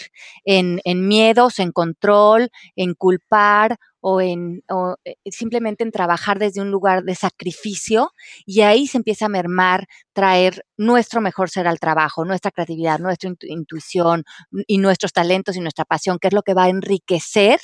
[0.45, 4.63] en, en miedos, en control, en culpar o en
[5.05, 8.11] eh, simplemente en trabajar desde un lugar de sacrificio
[8.45, 13.31] y ahí se empieza a mermar, traer nuestro mejor ser al trabajo, nuestra creatividad, nuestra
[13.43, 14.25] intuición
[14.67, 17.61] y nuestros talentos y nuestra pasión, que es lo que va a enriquecer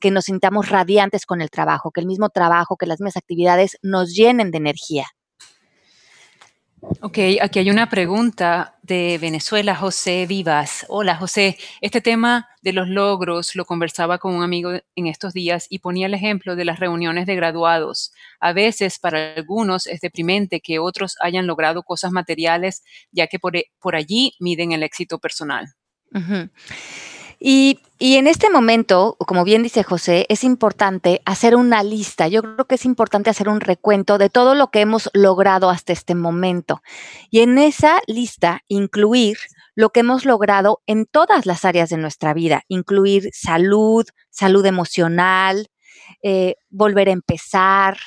[0.00, 3.76] que nos sintamos radiantes con el trabajo, que el mismo trabajo, que las mismas actividades
[3.82, 5.06] nos llenen de energía.
[6.82, 10.84] Ok, aquí hay una pregunta de Venezuela, José Vivas.
[10.88, 11.56] Hola, José.
[11.80, 16.06] Este tema de los logros lo conversaba con un amigo en estos días y ponía
[16.06, 18.12] el ejemplo de las reuniones de graduados.
[18.40, 23.94] A veces para algunos es deprimente que otros hayan logrado cosas materiales, ya que por,
[23.94, 25.72] allí miden el éxito personal.
[27.44, 32.28] Y, en este momento, como bien dice José, es importante hacer una lista.
[32.28, 35.92] Yo creo que es importante hacer un recuento de todo lo que hemos logrado hasta
[35.92, 36.82] este momento.
[37.30, 39.38] Y en esa lista incluir
[39.74, 45.66] lo que hemos logrado en todas las áreas de nuestra vida, incluir salud, salud emocional,
[46.22, 47.98] eh, volver a empezar,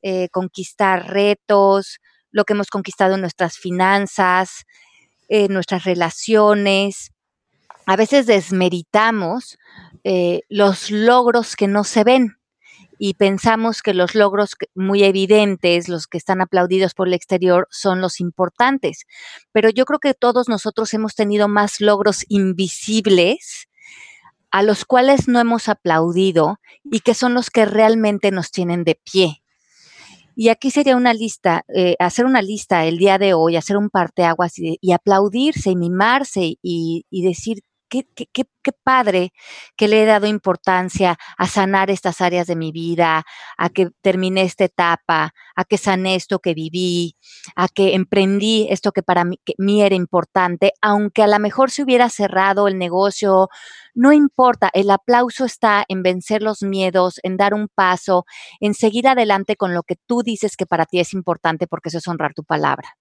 [0.00, 1.98] eh, conquistar retos,
[2.30, 4.64] lo que hemos conquistado en nuestras finanzas,
[5.28, 7.12] en nuestras relaciones,
[7.88, 9.56] a veces desmeritamos
[10.04, 12.36] eh, los logros que no se ven
[12.98, 18.02] y pensamos que los logros muy evidentes, los que están aplaudidos por el exterior, son
[18.02, 19.06] los importantes.
[19.52, 23.68] Pero yo creo que todos nosotros hemos tenido más logros invisibles
[24.50, 29.00] a los cuales no hemos aplaudido y que son los que realmente nos tienen de
[29.10, 29.42] pie.
[30.36, 33.88] Y aquí sería una lista, eh, hacer una lista el día de hoy, hacer un
[33.88, 38.44] parteaguas y, aplaudirse y mimarse y, y decir qué, qué,
[38.84, 39.32] padre
[39.76, 43.24] que le he dado importancia a sanar estas áreas de mi vida,
[43.56, 47.16] a que terminé esta etapa, a que sané esto que viví,
[47.56, 51.82] a que emprendí esto que para mí, mí era importante, aunque a lo mejor se
[51.82, 53.48] hubiera cerrado el negocio,
[53.94, 58.26] no importa, el aplauso está en vencer los miedos, en dar un paso,
[58.60, 61.98] en seguir adelante con lo que tú dices que para ti es importante porque eso
[61.98, 62.96] es honrar tu palabra.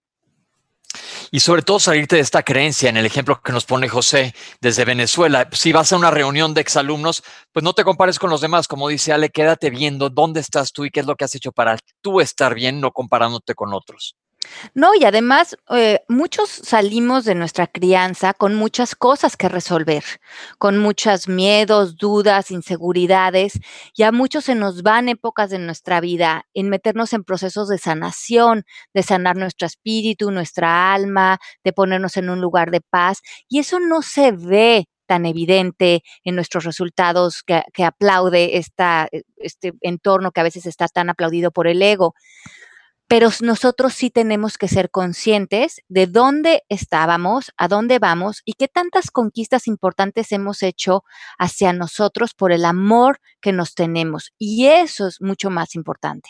[1.31, 4.85] Y sobre todo salirte de esta creencia en el ejemplo que nos pone José desde
[4.85, 5.47] Venezuela.
[5.51, 8.67] Si vas a una reunión de exalumnos, pues no te compares con los demás.
[8.67, 11.51] Como dice Ale, quédate viendo dónde estás tú y qué es lo que has hecho
[11.51, 14.15] para tú estar bien, no comparándote con otros.
[14.73, 20.03] No, y además eh, muchos salimos de nuestra crianza con muchas cosas que resolver,
[20.57, 23.59] con muchos miedos, dudas, inseguridades,
[23.95, 27.77] y a muchos se nos van épocas de nuestra vida en meternos en procesos de
[27.77, 33.59] sanación, de sanar nuestro espíritu, nuestra alma, de ponernos en un lugar de paz, y
[33.59, 40.43] eso no se ve tan evidente en nuestros resultados que, aplaude este entorno que a
[40.43, 42.13] veces está tan aplaudido por el ego
[43.07, 48.67] pero nosotros sí tenemos que ser conscientes de dónde estábamos, a dónde vamos y qué
[48.67, 51.03] tantas conquistas importantes hemos hecho
[51.37, 54.33] hacia nosotros por el amor que nos tenemos.
[54.37, 56.29] Y eso es mucho más importante.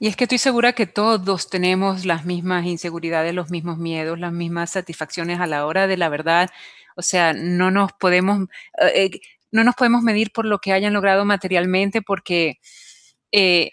[0.00, 4.32] Y es que estoy segura que todos tenemos las mismas inseguridades, los mismos miedos, las
[4.32, 6.48] mismas satisfacciones a la hora de la verdad.
[6.96, 8.48] O sea, no nos podemos,
[8.94, 9.10] eh,
[9.50, 12.60] no nos podemos medir por lo que hayan logrado materialmente porque
[13.32, 13.72] eh,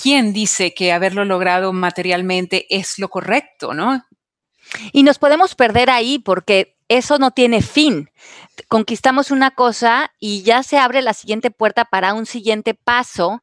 [0.00, 4.04] ¿quién dice que haberlo logrado materialmente es lo correcto, no?
[4.92, 8.10] Y nos podemos perder ahí porque eso no tiene fin.
[8.68, 13.42] Conquistamos una cosa y ya se abre la siguiente puerta para un siguiente paso.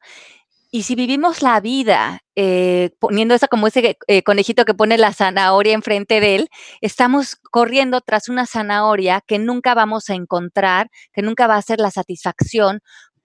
[0.70, 5.14] Y si vivimos la vida eh, poniendo esa como ese eh, conejito que pone la
[5.14, 6.48] zanahoria enfrente de él,
[6.80, 11.78] estamos corriendo tras una zanahoria que nunca vamos a encontrar, que nunca va a ser
[11.78, 12.80] la satisfacción.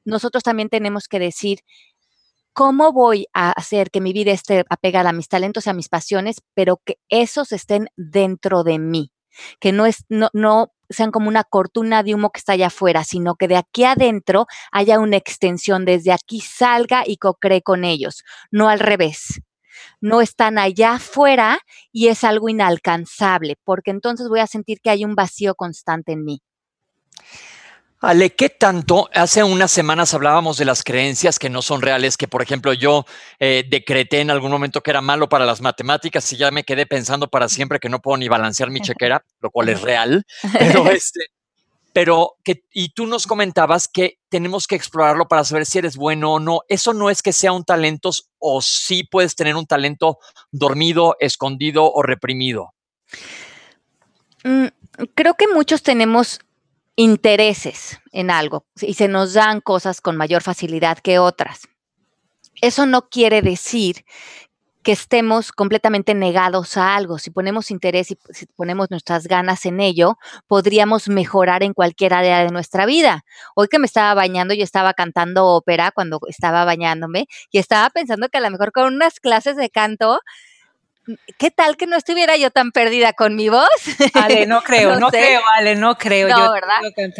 [0.06, 1.60] Nosotros también tenemos que decir,
[2.54, 5.90] ¿Cómo voy a hacer que mi vida esté apegada a mis talentos y a mis
[5.90, 9.12] pasiones, pero que esos estén dentro de mí?
[9.60, 13.04] Que no, es, no, no sean como una cortina de humo que está allá afuera,
[13.04, 18.24] sino que de aquí adentro haya una extensión, desde aquí salga y co-cree con ellos,
[18.52, 19.42] no al revés.
[20.00, 21.60] No están allá afuera
[21.92, 26.24] y es algo inalcanzable, porque entonces voy a sentir que hay un vacío constante en
[26.24, 26.44] mí.
[28.04, 29.10] Ale, ¿qué tanto?
[29.14, 33.06] Hace unas semanas hablábamos de las creencias que no son reales, que por ejemplo yo
[33.40, 36.86] eh, decreté en algún momento que era malo para las matemáticas y ya me quedé
[36.86, 40.26] pensando para siempre que no puedo ni balancear mi chequera, lo cual es real.
[40.60, 41.28] Pero este,
[41.94, 46.34] pero que, y tú nos comentabas que tenemos que explorarlo para saber si eres bueno
[46.34, 46.60] o no.
[46.68, 50.20] Eso no es que sea un talento o sí puedes tener un talento
[50.52, 52.74] dormido, escondido o reprimido.
[54.44, 54.66] Mm,
[55.16, 56.42] creo que muchos tenemos
[56.96, 61.68] intereses en algo y se nos dan cosas con mayor facilidad que otras.
[62.62, 64.06] Eso no quiere decir
[64.84, 67.18] que estemos completamente negados a algo.
[67.18, 72.44] Si ponemos interés y si ponemos nuestras ganas en ello, podríamos mejorar en cualquier área
[72.44, 73.24] de nuestra vida.
[73.56, 78.28] Hoy que me estaba bañando, yo estaba cantando ópera cuando estaba bañándome y estaba pensando
[78.28, 80.20] que a lo mejor con unas clases de canto
[81.38, 83.68] ¿Qué tal que no estuviera yo tan perdida con mi voz?
[84.14, 86.30] Ale, no creo, no, creo, Ale, no creo.
[86.30, 86.78] No, yo ¿verdad?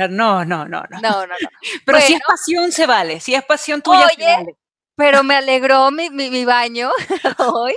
[0.10, 1.00] No, no, no, no.
[1.02, 1.36] No, no,
[1.86, 3.20] Pero si es pasión, se vale.
[3.20, 4.56] Si es pasión tuya, oye,
[4.96, 6.92] Pero me alegró mi, mi, baño
[7.40, 7.76] hoy.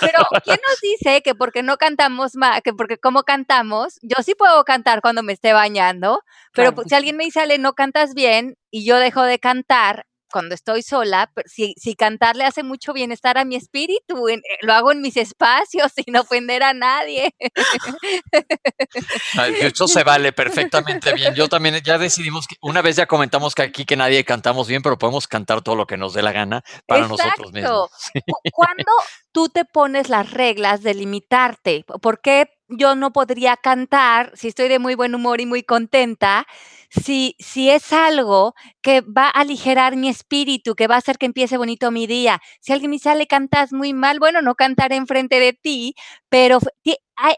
[0.00, 4.34] Pero ¿quién nos dice que porque no cantamos más, que porque cómo cantamos, yo sí
[4.36, 6.88] puedo cantar cuando me esté bañando, pero Claro.
[6.88, 10.82] si alguien me dice, Ale, no cantas bien y yo dejo de cantar cuando estoy
[10.82, 14.90] sola, si, si cantar le hace mucho bienestar a mi espíritu, en- eh, lo hago
[14.90, 17.32] en mis espacios sin ofender a nadie.
[19.60, 21.34] Eso se vale perfectamente bien.
[21.34, 24.82] Yo también ya decidimos que una vez ya comentamos que aquí que nadie cantamos bien,
[24.82, 27.90] pero podemos cantar todo lo que nos dé la gana para nosotros mismos.
[28.26, 28.92] Cu- ¿Cuándo
[29.32, 31.84] tú te pones las reglas de limitarte?
[32.02, 36.46] ¿Por qué yo no podría cantar si estoy de muy buen humor y muy contenta?
[36.90, 41.26] Si, si es algo que va a aligerar mi espíritu, que va a hacer que
[41.26, 42.40] empiece bonito mi día.
[42.60, 45.94] Si alguien me dice, "Ale, cantas muy mal, bueno, no cantaré enfrente de ti,
[46.28, 46.58] pero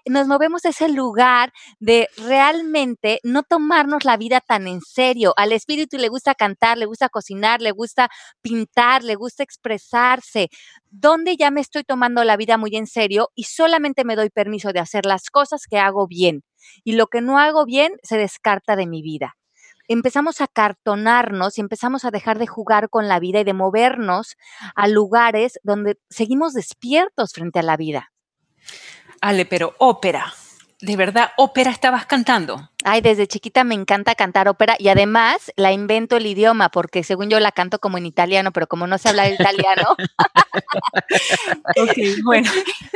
[0.07, 5.35] nos movemos a ese lugar de realmente no tomarnos la vida tan en serio.
[5.37, 8.09] Al espíritu le gusta cantar, le gusta cocinar, le gusta
[8.43, 10.49] pintar, le gusta expresarse,
[10.91, 14.73] donde ya me estoy tomando la vida muy en serio y solamente me doy permiso
[14.73, 16.43] de hacer las cosas que hago bien
[16.85, 19.37] y lo que no hago bien se descarta de mi vida.
[19.89, 24.37] Empezamos a cartonarnos y empezamos a dejar de jugar con la vida y de movernos
[24.75, 28.13] a lugares donde seguimos despiertos frente a la vida.
[29.21, 30.33] Ale, pero ópera.
[30.81, 32.71] ¿De verdad ópera estabas cantando?
[32.85, 37.31] Ay, desde chiquita me encanta cantar ópera y además la invento el idioma porque según
[37.31, 39.97] yo la canto como en italiano, pero como no sé hablar italiano,
[41.77, 42.51] Ok, bueno,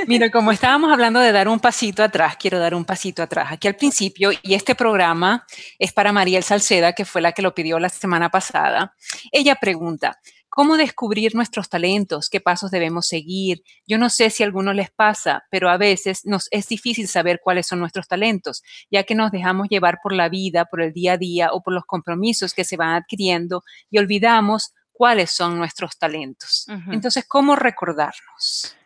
[0.07, 3.49] mira, como estábamos hablando de dar un pasito atrás, quiero dar un pasito atrás.
[3.51, 5.47] Aquí al principio, y este programa
[5.79, 8.95] es para Mariel Salceda, que fue la que lo pidió la semana pasada.
[9.33, 10.19] Ella pregunta,
[10.51, 12.29] ¿cómo descubrir nuestros talentos?
[12.29, 13.63] ¿Qué pasos debemos seguir?
[13.87, 17.41] Yo no sé si a algunos les pasa, pero a veces nos es difícil saber
[17.43, 21.15] cuáles son nuestros talentos, ya que nos dejamos llevar por la vida, por el día
[21.15, 25.97] a día o por los compromisos que se van adquiriendo y olvidamos cuáles son nuestros
[25.97, 26.67] talentos.
[26.91, 28.77] Entonces, ¿cómo recordarnos?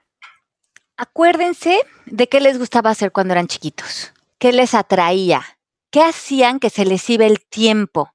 [0.97, 5.43] acuérdense de qué les gustaba hacer cuando eran chiquitos, qué les atraía,
[5.91, 8.14] qué hacían que se les iba el tiempo.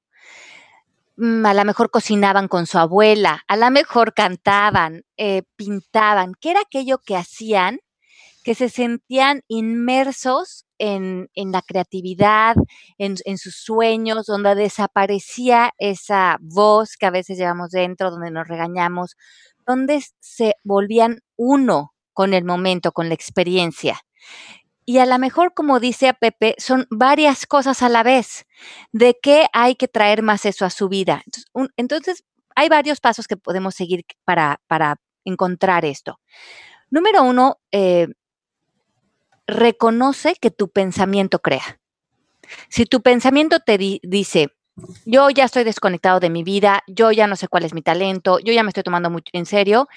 [1.20, 6.34] Mm, A lo mejor cocinaban con su abuela, a lo mejor cantaban, eh, pintaban.
[6.40, 7.80] ¿Qué era aquello que hacían
[8.44, 12.56] que se sentían inmersos en, en la creatividad,
[12.98, 18.48] en, en sus sueños, donde desaparecía esa voz que a veces llevamos dentro, donde nos
[18.48, 19.16] regañamos,
[19.68, 24.00] donde se volvían uno con el momento, con la experiencia.
[24.90, 28.48] Y a lo mejor, como dice a Pepe, son varias cosas a la vez.
[28.92, 31.22] ¿De qué hay que traer más eso a su vida?
[31.78, 32.24] Entonces,
[32.56, 34.60] hay varios pasos que podemos seguir para,
[35.26, 36.20] encontrar esto.
[36.90, 38.08] Número uno, eh,
[39.46, 41.80] reconoce que tu pensamiento crea.
[42.70, 44.48] Si tu pensamiento te di- dice,
[45.06, 48.40] yo ya estoy desconectado de mi vida, yo ya no sé cuál es mi talento,
[48.40, 49.88] yo ya me estoy tomando mucho en serio,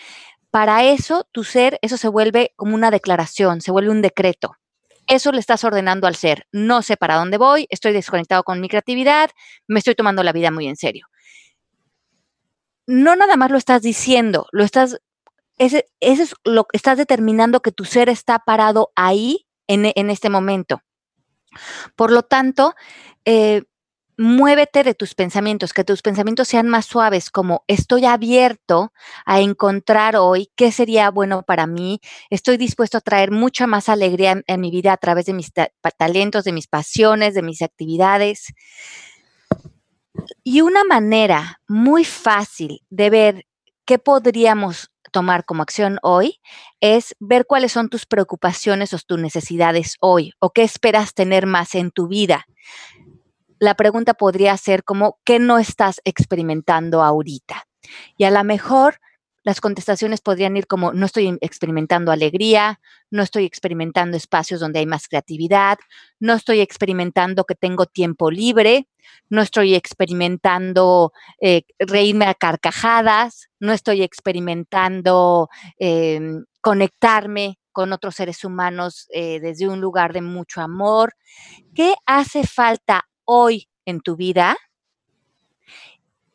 [0.51, 4.59] para eso tu ser, eso se vuelve como una declaración, se vuelve un decreto.
[5.13, 6.47] Eso le estás ordenando al ser.
[6.53, 9.29] No sé para dónde voy, estoy desconectado con mi creatividad,
[9.69, 11.07] me estoy tomando la vida muy en serio.
[12.87, 15.03] No nada más lo estás diciendo, lo estás,
[15.59, 20.31] ese, es lo que estás determinando que tu ser está parado ahí en, en este
[20.31, 20.81] momento.
[21.95, 22.75] Por lo tanto,
[23.27, 23.65] eh,
[24.23, 28.93] muévete de tus pensamientos, que tus pensamientos sean más suaves, como estoy abierto
[29.27, 34.41] a encontrar hoy qué sería bueno para mí, estoy dispuesto a traer mucha más alegría
[34.47, 35.51] en, mi vida a través de mis
[35.99, 38.55] talentos, de mis pasiones, de mis actividades.
[40.45, 43.47] Y una manera muy fácil de ver
[43.85, 46.41] qué podríamos tomar como acción hoy
[46.81, 51.75] es ver cuáles son tus preocupaciones o tus necesidades hoy o qué esperas tener más
[51.75, 52.47] en tu vida.
[53.63, 57.69] La pregunta podría ser como, ¿qué no estás experimentando ahorita?
[58.17, 58.99] Y a lo mejor
[59.45, 64.87] las contestaciones podrían ir como, no estoy experimentando alegría, no estoy experimentando espacios donde hay
[64.87, 65.79] más creatividad,
[66.19, 68.89] no estoy experimentando que tengo tiempo libre,
[69.31, 75.49] no estoy experimentando eh, reírme a carcajadas, no estoy experimentando
[75.79, 76.21] eh,
[76.61, 81.15] conectarme con otros seres humanos eh, desde un lugar de mucho amor.
[81.77, 84.57] ¿Qué hace falta hoy en tu vida?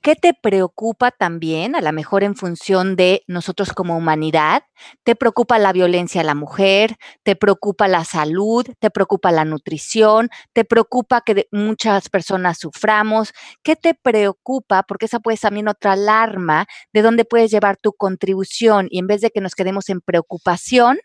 [0.02, 4.64] ¿Qué te preocupa también, a lo mejor en función de nosotros como humanidad?
[5.04, 6.96] ¿Te preocupa la violencia a la mujer?
[7.24, 8.66] ¿Te preocupa la salud?
[8.80, 10.30] ¿Te preocupa la nutrición?
[10.54, 13.34] ¿Te preocupa que muchas personas suframos?
[13.64, 14.84] ¿Qué te preocupa?
[14.84, 19.08] Porque esa puede ser también otra alarma de dónde puedes llevar tu contribución y en
[19.08, 21.00] vez de que nos quedemos en preocupación,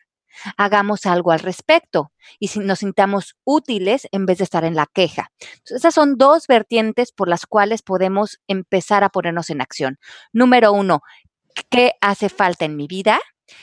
[0.57, 4.87] hagamos algo al respecto y si nos sintamos útiles en vez de estar en la
[4.87, 5.31] queja.
[5.65, 9.99] Esas son dos vertientes por las cuales podemos empezar a ponernos en acción.
[10.33, 11.03] Número uno,
[11.71, 13.21] ¿qué hace falta en mi vida?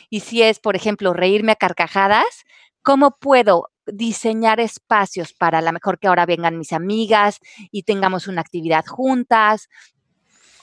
[0.09, 2.45] Y si es, por ejemplo, reírme a carcajadas,
[2.81, 7.39] ¿cómo puedo diseñar espacios para mejor que ahora vengan mis amigas
[7.71, 9.69] y tengamos una actividad juntas?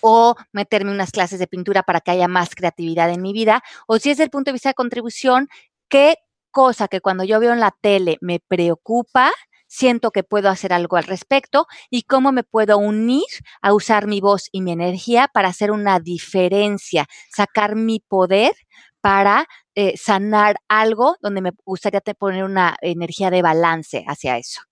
[0.00, 3.98] o meterme unas clases de pintura para que haya más creatividad en mi vida, o
[3.98, 5.48] si es el punto de vista de contribución,
[5.89, 6.16] qué
[6.51, 9.32] cosa que cuando yo veo en la tele me preocupa,
[9.66, 13.26] siento que puedo hacer algo al respecto y cómo me puedo unir
[13.62, 18.55] a usar mi voz y mi energía para hacer una diferencia, sacar mi poder
[19.01, 24.62] para eh, sanar algo donde me gustaría poner una energía de balance hacia eso.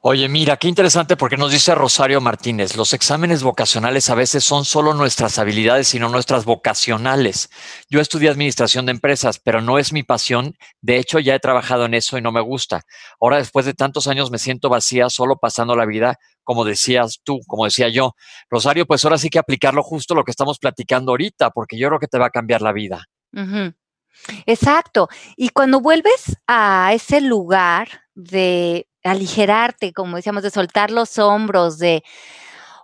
[0.00, 4.64] Oye, mira, qué interesante porque nos dice Rosario Martínez, los exámenes vocacionales a veces son
[4.64, 7.50] solo nuestras habilidades, sino nuestras vocacionales.
[7.90, 10.54] Yo estudié administración de empresas, pero no es mi pasión.
[10.80, 12.82] De hecho, ya he trabajado en eso y no me gusta.
[13.20, 17.40] Ahora, después de tantos años, me siento vacía solo pasando la vida, como decías tú,
[17.48, 18.14] como decía yo.
[18.48, 21.98] Rosario, pues ahora sí que aplicarlo justo lo que estamos platicando ahorita, porque yo creo
[21.98, 23.04] que te va a cambiar la vida.
[24.46, 25.08] Exacto.
[25.36, 32.02] Y cuando vuelves a ese lugar de aligerarte, como decíamos, de soltar los hombros, de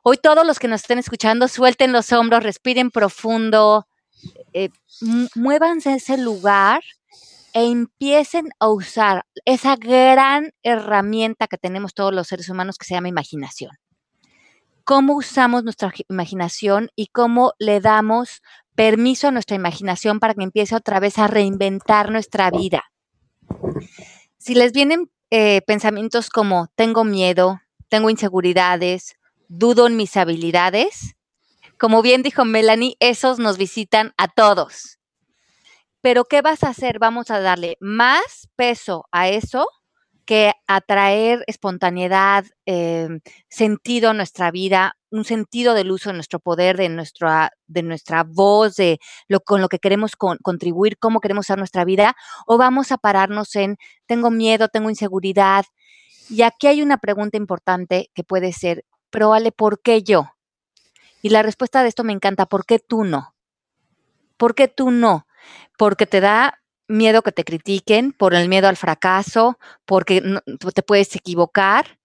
[0.02, 3.86] hoy todos los que nos estén escuchando, suelten los hombros, respiren profundo,
[4.52, 4.70] eh,
[5.34, 6.82] muévanse ese lugar
[7.52, 12.94] e empiecen a usar esa gran herramienta que tenemos todos los seres humanos que se
[12.94, 13.70] llama imaginación.
[14.84, 18.42] Cómo usamos nuestra imaginación y cómo le damos
[18.74, 22.84] permiso a nuestra imaginación para que empiece otra vez a reinventar nuestra vida.
[24.36, 29.16] Si les vienen eh, pensamientos como tengo miedo, tengo inseguridades,
[29.48, 31.16] dudo en mis habilidades.
[31.76, 35.00] Como bien dijo Melanie, esos nos visitan a todos.
[36.00, 37.00] Pero ¿qué vas a hacer?
[37.00, 39.66] Vamos a darle más peso a eso
[40.24, 46.76] que atraer espontaneidad, em, sentido a nuestra vida, un sentido del uso de nuestro poder,
[46.76, 48.98] de nuestra, de nuestra voz, de
[49.28, 52.16] lo con lo que queremos contribuir, cómo queremos usar nuestra vida,
[52.46, 55.64] o vamos a pararnos en tengo miedo, tengo inseguridad.
[56.28, 60.30] Y aquí hay una pregunta importante que puede ser, pero vale, ¿por qué yo?
[61.22, 63.34] Y la respuesta de esto me encanta, ¿por qué tú no?
[64.36, 65.26] ¿Por qué tú no?
[65.78, 66.60] Porque te da
[66.94, 70.22] miedo que te critiquen, por el miedo al fracaso, porque
[70.74, 71.98] te puedes equivocar.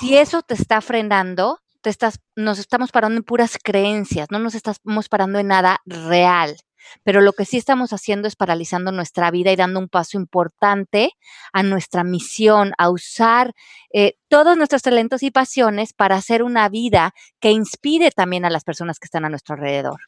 [0.00, 4.54] Si eso te está frenando, te estás, nos estamos parando en puras creencias, no nos
[4.54, 6.56] estamos parando en nada real.
[7.04, 11.12] Pero lo que sí estamos haciendo es paralizando nuestra vida y dando un paso importante
[11.52, 13.54] a nuestra misión, a usar
[13.92, 18.64] eh, todos nuestros talentos y pasiones para hacer una vida que inspire también a las
[18.64, 20.00] personas que están a nuestro alrededor.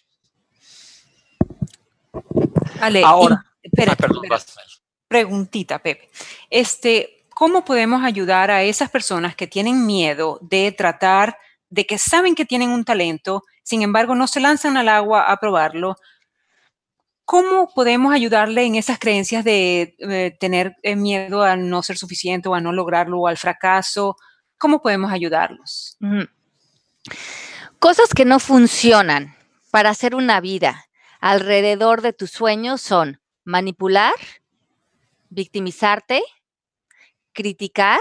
[3.05, 3.97] Ahora, Espera,
[5.09, 6.11] Preguntita, Pepe.
[6.51, 11.39] Este, ¿cómo podemos ayudar a esas personas que tienen miedo de tratar,
[11.71, 15.39] de que saben que tienen un talento, sin embargo no se lanzan al agua a
[15.39, 15.97] probarlo?
[17.25, 22.51] ¿Cómo podemos ayudarle en esas creencias de eh, tener eh, miedo a no ser suficiente
[22.51, 24.17] o a no lograrlo o al fracaso?
[24.59, 25.97] ¿Cómo podemos ayudarlos?
[27.79, 29.35] Cosas que no funcionan
[29.71, 30.85] para hacer una vida
[31.19, 34.15] alrededor de tus sueños son manipular,
[35.29, 36.23] victimizarte,
[37.33, 38.01] criticar.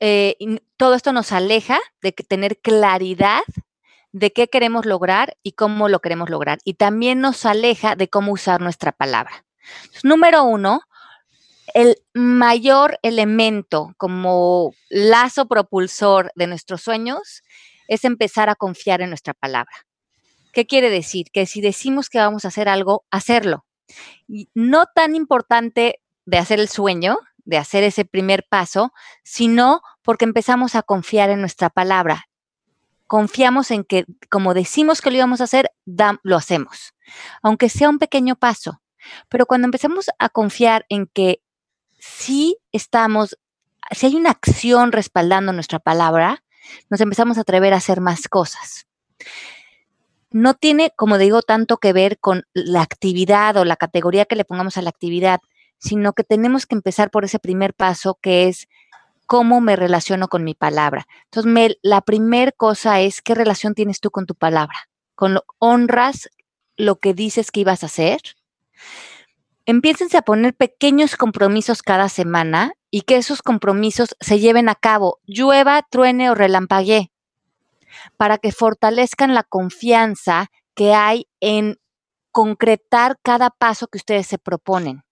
[0.00, 0.36] Eh,
[0.76, 3.42] todo esto nos aleja de tener claridad
[4.12, 6.58] de qué queremos lograr y cómo lo queremos lograr.
[6.64, 9.44] Y también nos aleja de cómo usar nuestra palabra.
[10.02, 10.80] número uno,
[11.74, 17.42] el mayor elemento como lazo propulsor de nuestros sueños
[17.88, 19.85] es empezar a confiar en nuestra palabra.
[20.56, 21.26] ¿Qué quiere decir?
[21.34, 23.66] Que si decimos que vamos a hacer algo, hacerlo.
[24.54, 30.74] No tan importante de hacer el sueño, de hacer ese primer paso, sino porque empezamos
[30.74, 32.30] a confiar en nuestra palabra.
[33.06, 35.72] Confiamos en que, como decimos que lo íbamos a hacer,
[36.22, 36.94] lo hacemos,
[37.42, 38.80] aunque sea un pequeño paso.
[39.28, 41.42] Pero cuando empezamos a confiar en que
[41.98, 43.36] sí estamos,
[43.90, 46.44] si hay una acción respaldando nuestra palabra,
[46.88, 48.86] nos empezamos a atrever a hacer más cosas
[50.36, 54.44] no tiene, como digo, tanto que ver con la actividad o la categoría que le
[54.44, 55.40] pongamos a la actividad,
[55.78, 58.68] sino que tenemos que empezar por ese primer paso que es
[59.24, 61.06] cómo me relaciono con mi palabra.
[61.24, 66.28] Entonces, la primera cosa es qué relación tienes tú con tu palabra, con lo, honras
[66.76, 68.20] lo que dices que ibas a hacer.
[69.64, 75.18] Empiécense a poner pequeños compromisos cada semana y que esos compromisos se lleven a cabo,
[75.24, 77.10] llueva, truene o relampaguee
[78.16, 81.78] para que fortalezcan la confianza que hay en
[82.30, 85.02] concretar cada paso que ustedes se proponen.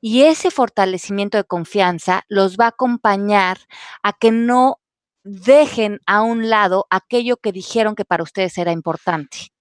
[0.00, 3.58] Y ese fortalecimiento de confianza los va a acompañar
[4.02, 4.78] a que no
[5.24, 9.52] dejen a un lado aquello que dijeron que para ustedes era importante.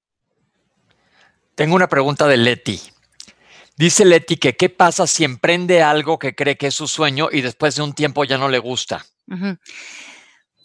[1.55, 2.79] Tengo una pregunta de Leti.
[3.77, 7.41] Dice Leti que qué pasa si emprende algo que cree que es su sueño y
[7.41, 9.05] después de un tiempo ya no le gusta.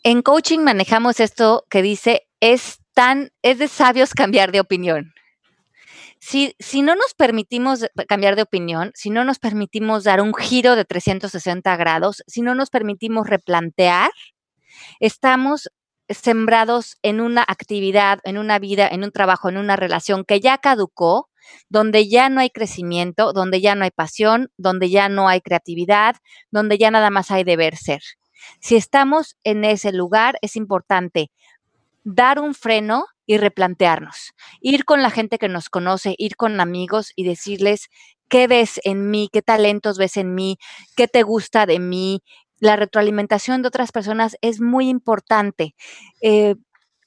[0.08, 5.12] En coaching manejamos esto que dice es tan, es de sabios cambiar de opinión.
[6.20, 10.76] Si, si, no nos permitimos cambiar de opinión, si no nos permitimos dar un giro
[10.76, 14.12] de 360 grados, si no nos permitimos replantear,
[15.00, 15.70] estamos
[16.08, 20.58] sembrados en una actividad, en una vida, en un trabajo, en una relación que ya
[20.58, 21.30] caducó,
[21.68, 26.14] donde ya no hay crecimiento, donde ya no hay pasión, donde ya no hay creatividad,
[26.52, 28.02] donde ya nada más hay deber ser.
[28.60, 31.30] Si estamos en ese lugar, es importante
[32.04, 37.12] dar un freno y replantearnos, ir con la gente que nos conoce, ir con amigos
[37.16, 37.88] y decirles,
[38.28, 39.28] ¿qué ves en mí?
[39.32, 40.58] ¿Qué talentos ves en mí?
[40.96, 42.22] ¿Qué te gusta de mí?
[42.58, 45.74] La retroalimentación de otras personas es muy importante.
[46.22, 46.54] Eh,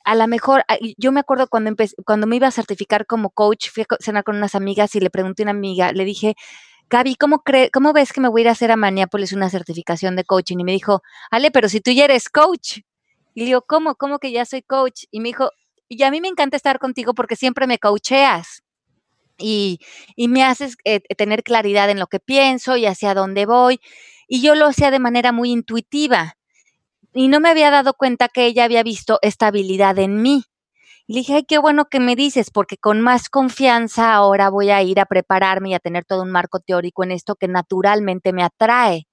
[0.03, 0.63] a lo mejor,
[0.97, 1.73] yo me acuerdo cuando,
[2.05, 5.09] cuando me iba a certificar como coach, fui a cenar con unas amigas y le
[5.09, 6.35] pregunté a una amiga, le dije,
[6.89, 10.15] Gaby, ¿cómo, ¿cómo ves que me voy a ir a hacer a Maniápolis una certificación
[10.15, 10.57] de coaching?
[10.59, 12.79] Y me dijo, Ale, pero si tú ya eres coach.
[13.35, 13.95] Y digo, ¿cómo?
[13.95, 15.03] ¿Cómo que ya soy coach?
[15.11, 15.51] Y me dijo,
[15.87, 18.63] y a mí me encanta estar contigo porque siempre me coacheas.
[19.37, 19.79] Y,
[20.17, 23.79] me haces eh, tener claridad en lo que pienso y hacia dónde voy.
[24.27, 26.37] Y yo lo hacía de manera muy intuitiva
[27.13, 30.43] y no me había dado cuenta que ella había visto esta habilidad en mí.
[31.09, 34.83] Le dije, ay, qué bueno que me dices, porque con más confianza ahora voy a
[34.83, 38.43] ir a prepararme y a tener todo un marco teórico en esto que naturalmente me
[38.43, 39.07] atrae.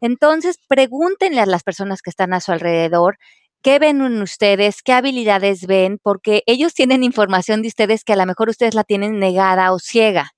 [0.00, 3.18] Entonces, pregúntenle a las personas que están a su alrededor
[3.60, 8.16] qué ven en ustedes, qué habilidades ven, porque ellos tienen información de ustedes que a
[8.16, 10.32] lo mejor ustedes la tienen negada o ciega.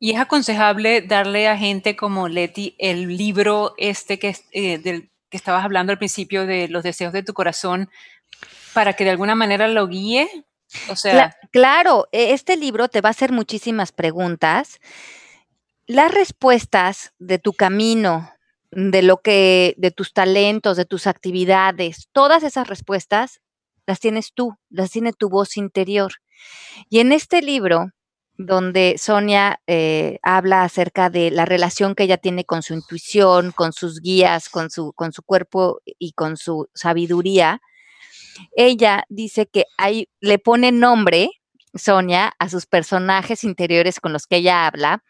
[0.00, 5.36] Y es aconsejable darle a gente como Leti el libro este que, eh, del, que
[5.36, 7.90] estabas hablando al principio de los deseos de tu corazón
[8.72, 10.28] para que de alguna manera lo guíe.
[10.90, 14.78] O sea, claro, e, este libro te va a hacer muchísimas preguntas.
[15.86, 18.30] Las respuestas de tu camino,
[18.70, 23.40] de lo que, de tus talentos, de tus actividades, todas esas respuestas
[23.86, 26.12] las tienes tú, las tiene tu voz interior.
[26.90, 27.92] Y en este libro
[28.38, 33.72] donde Sonia eh, habla acerca de la relación que ella tiene con su intuición, con
[33.72, 37.60] sus guías, con su, con su cuerpo y con su sabiduría.
[38.56, 41.30] Ella dice que hay, le pone nombre,
[41.74, 45.02] Sonia, a sus personajes interiores con los que ella habla,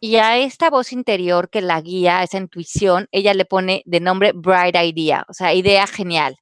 [0.00, 4.32] y a esta voz interior que la guía, esa intuición, ella le pone de nombre
[4.32, 6.36] Bright Idea, o sea, idea genial.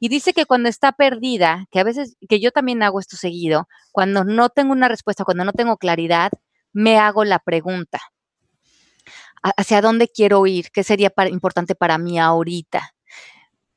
[0.00, 3.68] Y dice que cuando está perdida, que a veces, que yo también hago esto seguido,
[3.92, 6.32] cuando no tengo una respuesta, cuando no tengo claridad,
[6.72, 8.00] me hago la pregunta.
[9.42, 10.70] ¿Hacia dónde quiero ir?
[10.72, 12.94] ¿Qué sería importante para mí ahorita?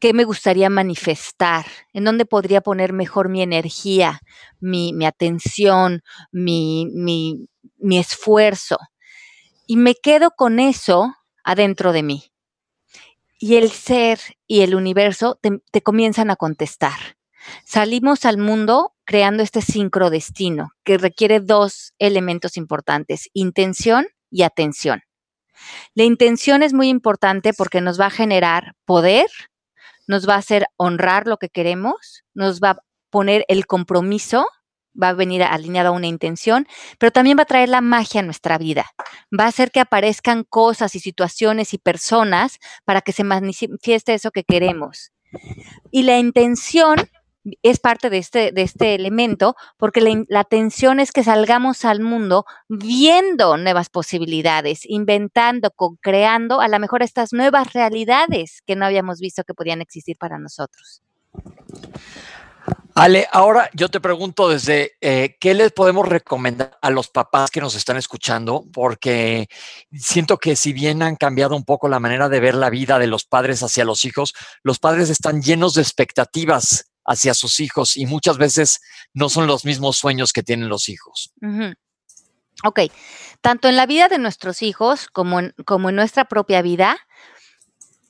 [0.06, 1.66] ¿Qué me gustaría manifestar?
[1.91, 4.22] ¿En dónde podría poner mejor mi energía,
[4.60, 7.47] mi, atención, mi,
[7.89, 8.78] esfuerzo?
[9.66, 11.12] Y me quedo con eso
[11.43, 12.24] adentro de mí
[13.39, 17.18] y el ser y el universo te, comienzan a contestar.
[17.66, 25.01] Salimos al mundo creando este sincrodestino que requiere dos elementos importantes, intención y atención.
[25.95, 29.32] La intención es muy importante porque nos va a generar poder,
[30.08, 32.78] nos va a hacer honrar lo que queremos, nos va a
[33.10, 34.47] poner el compromiso
[35.01, 36.68] va a venir alineado a una intención,
[36.99, 38.86] pero también va a traer la magia a nuestra vida.
[39.38, 44.32] Va a hacer que aparezcan cosas y situaciones y personas para que se manifieste eso
[44.32, 45.12] que queremos.
[45.91, 46.97] Y la intención
[47.62, 52.02] es parte de este, de este elemento, porque la, la atención es que salgamos al
[52.02, 59.20] mundo viendo nuevas posibilidades, inventando, co-creando a lo mejor estas nuevas realidades que no habíamos
[59.20, 61.02] visto que podían existir para nosotros.
[62.98, 67.60] Ale, ahora yo te pregunto desde eh, qué les podemos recomendar a los papás que
[67.60, 69.50] nos están escuchando, porque
[69.91, 73.08] siento que si bien han cambiado un poco la manera de ver la vida de
[73.08, 74.34] los padres hacia los hijos,
[74.64, 78.82] los padres están llenos de expectativas hacia sus hijos y muchas veces
[79.14, 81.34] no son los mismos sueños que tienen los hijos.
[82.64, 82.80] Ok,
[83.41, 86.97] tanto en la vida de nuestros hijos como en, como nuestra propia vida,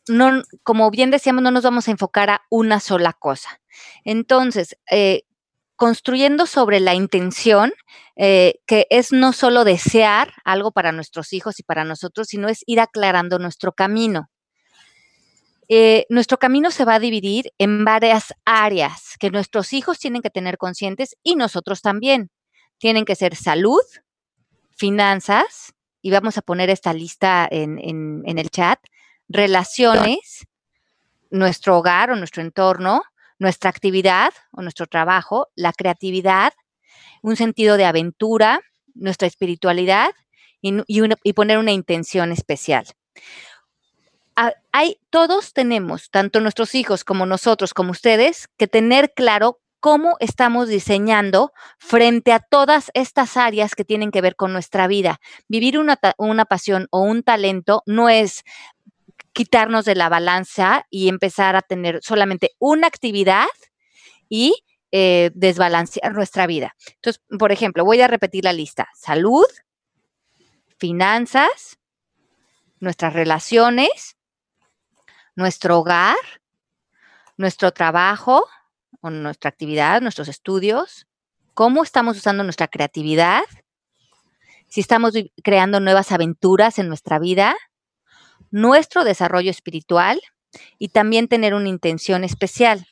[0.08, 3.60] no, como bien decíamos, no nos vamos a enfocar a una sola cosa.
[4.04, 5.24] Entonces, eh,
[5.76, 7.74] construyendo sobre la intención,
[8.16, 12.64] eh, que es no solo desear algo para nuestros hijos y para nosotros, sino es
[12.66, 14.30] ir aclarando nuestro camino.
[15.68, 20.30] Eh, nuestro camino se va a dividir en varias áreas que nuestros hijos tienen que
[20.30, 22.30] tener conscientes y nosotros también.
[22.78, 23.82] Tienen que ser salud,
[24.76, 28.80] finanzas, y vamos a poner esta lista en, en el chat,
[29.28, 30.46] relaciones,
[31.32, 33.02] nuestro hogar o nuestro entorno,
[33.40, 36.54] nuestra actividad o nuestro trabajo, la creatividad,
[37.22, 38.62] un sentido de aventura,
[38.94, 40.12] nuestra espiritualidad
[40.62, 42.86] y, poner una intención especial.
[44.72, 50.68] Hay, todos tenemos, tanto nuestros hijos como nosotros, como ustedes, que tener claro cómo estamos
[50.68, 55.20] diseñando frente a todas estas áreas que tienen que ver con nuestra vida.
[55.48, 58.44] Vivir una, una pasión o un talento no es
[59.32, 63.48] quitarnos de la balanza y empezar a tener solamente una actividad
[64.28, 64.56] y
[64.92, 66.76] eh, desbalancear nuestra vida.
[66.96, 68.88] Entonces, por ejemplo, voy a repetir la lista.
[68.96, 69.46] Salud,
[70.78, 71.78] finanzas,
[72.80, 74.16] nuestras relaciones,
[75.36, 76.16] nuestro hogar,
[77.38, 78.46] nuestro trabajo
[79.02, 81.08] o nuestra actividad, nuestros estudios,
[81.54, 83.44] cómo estamos usando nuestra creatividad,
[84.68, 85.14] si estamos
[85.44, 87.56] creando nuevas aventuras en nuestra vida,
[88.52, 90.22] nuestro desarrollo espiritual
[90.80, 92.88] y también tener una intención especial.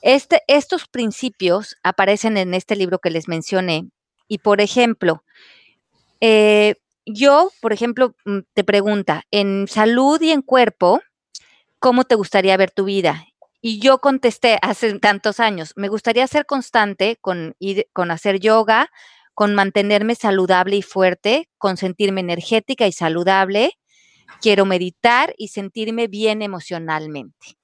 [0.00, 3.88] Este, estos principios aparecen en este libro que les mencioné
[4.26, 5.22] y, por ejemplo,
[6.20, 11.00] eh, yo, por ejemplo, mm, te pregunta, en salud y en cuerpo,
[11.82, 13.26] ¿cómo te gustaría ver tu vida?
[13.60, 17.56] Y yo contesté hace tantos años, me gustaría ser constante con,
[17.92, 18.90] con hacer yoga,
[19.34, 23.72] con mantenerme saludable y fuerte, con sentirme energética y saludable.
[24.40, 27.58] Quiero meditar y sentirme bien emocionalmente.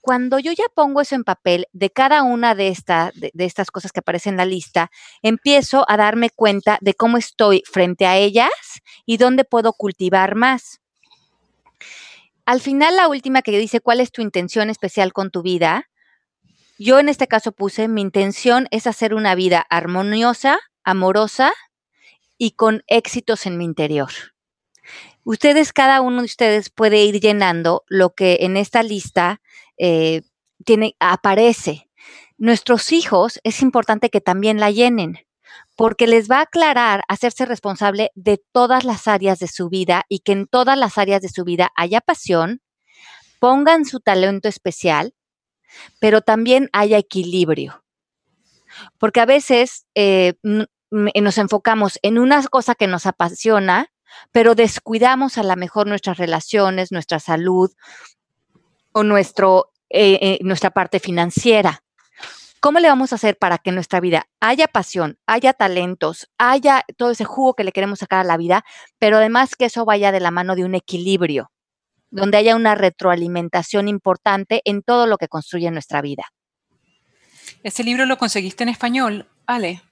[0.00, 2.76] Cuando yo ya pongo eso en papel de cada una de,
[3.14, 4.90] de, estas cosas que aparecen en la lista,
[5.22, 8.50] empiezo a darme cuenta de cómo estoy frente a ellas
[9.06, 10.81] y dónde puedo cultivar más.
[12.44, 15.88] Al final, la última que dice cuál es tu intención especial con tu vida,
[16.78, 21.52] yo en este caso puse mi intención es hacer una vida armoniosa, amorosa
[22.38, 24.10] y con éxitos en mi interior.
[25.22, 29.40] Ustedes, cada uno de ustedes puede ir llenando lo que en esta lista
[29.78, 30.22] eh,
[30.64, 31.88] tiene, aparece.
[32.38, 35.20] Nuestros hijos es importante que también la llenen
[35.76, 40.20] porque les va a aclarar hacerse responsable de todas las áreas de su vida y
[40.20, 42.60] que en todas las áreas de su vida haya pasión,
[43.40, 45.14] pongan su talento especial,
[45.98, 47.82] pero también haya equilibrio.
[48.98, 50.34] Porque a veces eh,
[50.90, 53.88] nos enfocamos en una cosa que nos apasiona,
[54.30, 57.72] pero descuidamos a lo mejor nuestras relaciones, nuestra salud
[58.92, 61.82] o nuestro, eh, eh, nuestra parte financiera.
[62.62, 66.84] ¿Cómo le vamos a hacer para que en nuestra vida haya pasión, haya talentos, haya
[66.96, 68.64] todo ese jugo que le queremos sacar a la vida,
[69.00, 71.50] pero además que eso vaya de la mano de un equilibrio,
[72.12, 76.22] donde haya una retroalimentación importante en todo lo que construye nuestra vida?
[77.64, 79.82] ¿Ese libro lo conseguiste en español, Ale?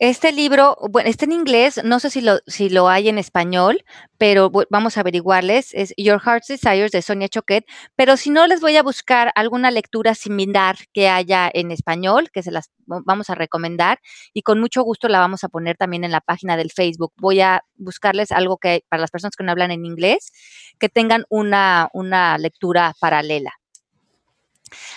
[0.00, 3.84] Este libro, bueno, está en inglés, no sé si lo, hay en español,
[4.18, 5.72] pero vamos a averiguarles.
[5.72, 7.64] Es Your Heart's Desires de Sonia Choquet,
[7.94, 12.42] pero si no, les voy a buscar alguna lectura similar que haya en español, que
[12.42, 14.00] se las vamos a recomendar
[14.32, 17.12] y con mucho gusto la vamos a poner también en la página del Facebook.
[17.16, 20.32] Voy a buscarles algo que para las personas que no hablan en inglés,
[20.80, 23.52] que tengan una, una lectura paralela.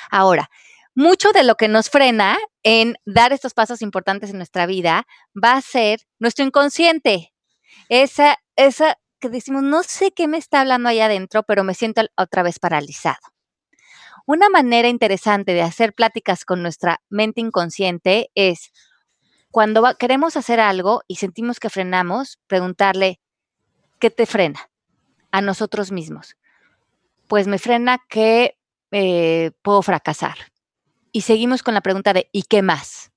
[0.09, 0.49] Ahora,
[0.97, 5.53] mucho de lo que nos frena en dar estos pasos importantes en nuestra vida va
[5.53, 7.35] a ser nuestro inconsciente.
[7.87, 12.01] Esa, esa que decimos, no sé qué me está hablando allá adentro, pero me siento
[12.17, 13.19] otra vez paralizado.
[14.25, 18.71] Una manera interesante de hacer pláticas con nuestra mente inconsciente es
[19.51, 23.21] cuando queremos hacer algo y sentimos que frenamos, preguntarle,
[23.99, 24.71] ¿qué te frena?
[25.29, 26.37] A nosotros mismos.
[27.27, 28.57] Pues me frena que
[28.89, 30.37] eh, puedo fracasar
[31.17, 33.11] y seguimos con la pregunta de ¿y qué más?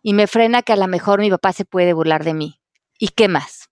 [0.00, 2.58] Y me frena que a lo mejor mi papá se puede burlar de mí.
[2.98, 3.68] ¿Y qué más?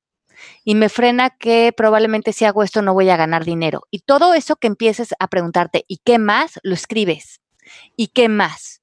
[0.63, 3.87] Y me frena que probablemente si hago esto no voy a ganar dinero.
[3.91, 6.61] Y todo eso que empieces a preguntarte ¿y qué más?
[6.63, 7.41] lo escribes.
[7.97, 8.83] ¿Y qué más?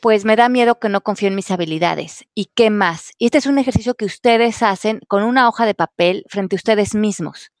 [0.00, 2.24] Pues me da miedo que no confío en mis habilidades.
[2.34, 3.12] ¿Y qué más?
[3.18, 6.58] Y este es un ejercicio que ustedes hacen con una hoja de papel frente a
[6.58, 7.52] ustedes mismos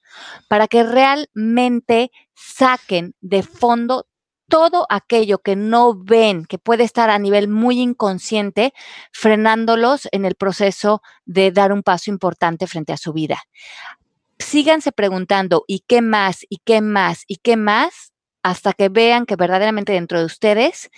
[0.48, 4.08] para que realmente saquen de fondo
[4.52, 8.74] todo aquello que no ven, que puede estar a nivel muy inconsciente,
[9.10, 13.38] frenándolos en el proceso de dar un paso importante frente a su vida.
[14.38, 16.44] Síganse preguntando, ¿y qué más?
[16.50, 17.24] ¿Y qué más?
[17.28, 18.12] ¿Y qué más?
[18.42, 20.90] Hasta que vean que verdaderamente dentro de ustedes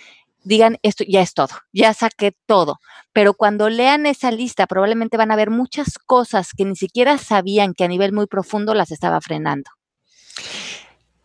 [0.43, 2.79] digan, esto ya es todo, ya saqué todo.
[3.13, 7.73] Pero cuando lean esa lista, probablemente van a ver muchas cosas que ni siquiera sabían
[7.73, 9.71] que a nivel muy profundo las estaba frenando.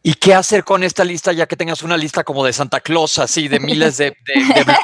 [0.03, 3.19] ¿Y qué hacer con esta lista ya que tengas una lista como de Santa Claus,
[3.19, 4.77] así de miles de, de,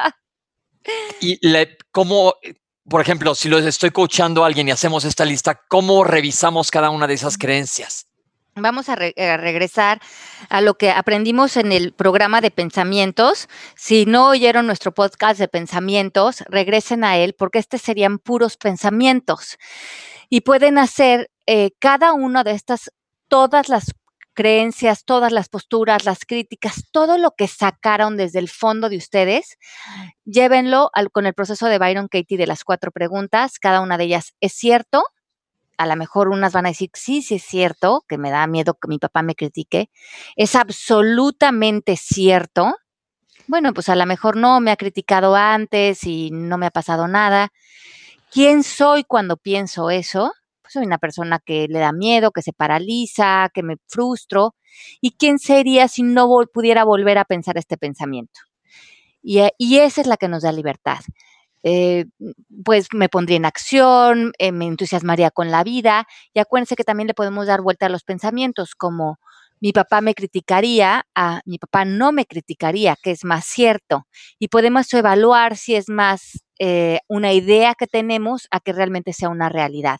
[1.20, 2.34] Y le, cómo,
[2.88, 6.90] por ejemplo, si lo estoy coachando a alguien y hacemos esta lista, ¿cómo revisamos cada
[6.90, 8.06] una de esas creencias?
[8.56, 10.00] Vamos a, regresar
[10.48, 13.48] a lo que aprendimos en el programa de pensamientos.
[13.74, 19.58] Si no oyeron nuestro podcast de pensamientos, regresen a él porque este serían puros pensamientos.
[20.28, 22.92] Y pueden hacer eh, cada una de estas,
[23.28, 23.92] todas las
[24.34, 29.56] creencias, todas las posturas, las críticas, todo lo que sacaron desde el fondo de ustedes,
[30.24, 33.58] llévenlo con el proceso de Byron Katie de las cuatro preguntas.
[33.58, 35.04] Cada una de ellas es cierto,
[35.76, 38.74] a lo mejor unas van a decir, sí, sí es cierto, que me da miedo
[38.74, 39.90] que mi papá me critique,
[40.36, 42.74] es absolutamente cierto.
[43.46, 47.08] Bueno, pues a lo mejor no me ha criticado antes y no me ha pasado
[47.08, 47.52] nada.
[48.30, 50.32] ¿Quién soy cuando pienso eso?
[50.74, 54.54] Soy una persona que le da miedo, que se paraliza, que me frustro.
[55.00, 58.40] ¿Y quién sería si no pudiera volver a pensar este pensamiento?
[59.22, 60.98] Y, y esa es la que nos da libertad.
[61.62, 62.04] Eh,
[62.62, 66.06] pues me pondría en acción, eh, me entusiasmaría con la vida.
[66.34, 69.18] Y acuérdense que también le podemos dar vuelta a los pensamientos, como
[69.60, 74.06] mi papá me criticaría, a mi papá no me criticaría, que es más cierto.
[74.38, 79.28] Y podemos evaluar si es más eh, una idea que tenemos a que realmente sea
[79.28, 79.98] una realidad.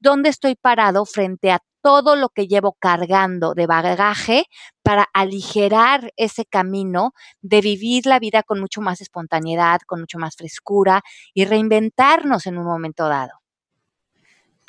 [0.00, 4.46] ¿Dónde estoy parado frente a todo lo que llevo cargando de bagaje
[4.82, 10.36] para aligerar ese camino de vivir la vida con mucho más espontaneidad, con mucho más
[10.36, 11.02] frescura
[11.34, 13.42] y reinventarnos en un momento dado.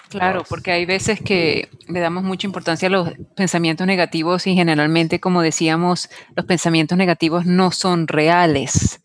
[0.10, 5.20] Claro, porque hay veces que le damos mucha importancia a los pensamientos negativos y generalmente,
[5.20, 9.02] como decíamos, los pensamientos negativos no son reales.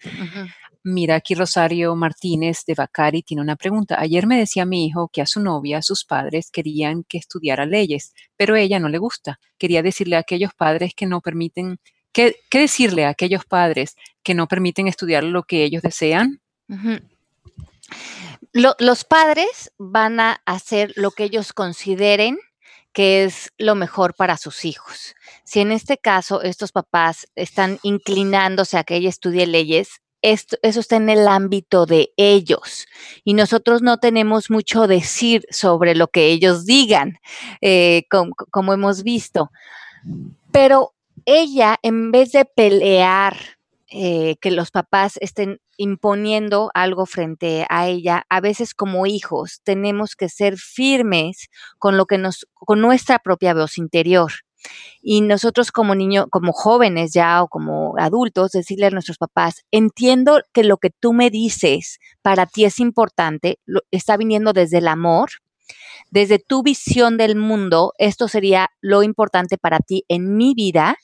[0.90, 4.00] Mira, aquí Rosario Martínez de Bacari tiene una pregunta.
[4.00, 8.14] Ayer me decía mi hijo que a su novia, sus padres querían que estudiara leyes,
[8.38, 9.38] pero ella no le gusta.
[9.58, 11.78] Quería decirle a aquellos padres que no permiten,
[12.10, 16.40] ¿qué, decirle a aquellos padres que no permiten estudiar lo que ellos desean?
[18.52, 22.38] los padres van a hacer lo que ellos consideren
[22.94, 25.14] que es lo mejor para sus hijos.
[25.44, 30.80] Si en este caso estos papás están inclinándose a que ella estudie leyes, esto, eso
[30.80, 32.86] está en el ámbito de ellos
[33.24, 37.18] y nosotros no tenemos mucho decir sobre lo que ellos digan,
[37.60, 39.50] eh, como, hemos visto.
[40.52, 40.94] Pero
[41.24, 43.36] ella, en vez de pelear
[43.90, 50.16] eh, que los papás estén imponiendo algo frente a ella, a veces como hijos tenemos
[50.16, 51.48] que ser firmes
[51.78, 54.32] con lo que nos, con nuestra propia voz interior.
[55.02, 60.40] Y nosotros como niños, como jóvenes ya o como adultos, decirle a nuestros papás, entiendo
[60.52, 63.58] que lo que tú me dices para ti es importante,
[63.90, 65.30] está viniendo desde el amor,
[66.10, 70.96] desde tu visión del mundo, esto sería lo importante para ti en mi vida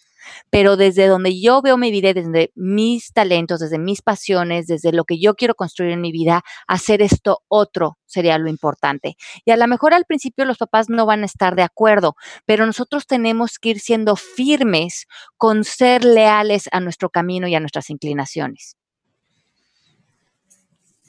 [0.50, 5.04] pero desde donde yo veo mi vida, desde mis talentos, desde mis pasiones, desde lo
[5.04, 9.16] que yo quiero construir en mi vida, hacer esto otro sería lo importante.
[9.44, 12.16] Y a lo mejor al principio los papás no van a estar de acuerdo,
[12.46, 15.06] pero nosotros tenemos que ir siendo firmes
[15.36, 18.76] con ser leales a nuestro camino y a nuestras inclinaciones.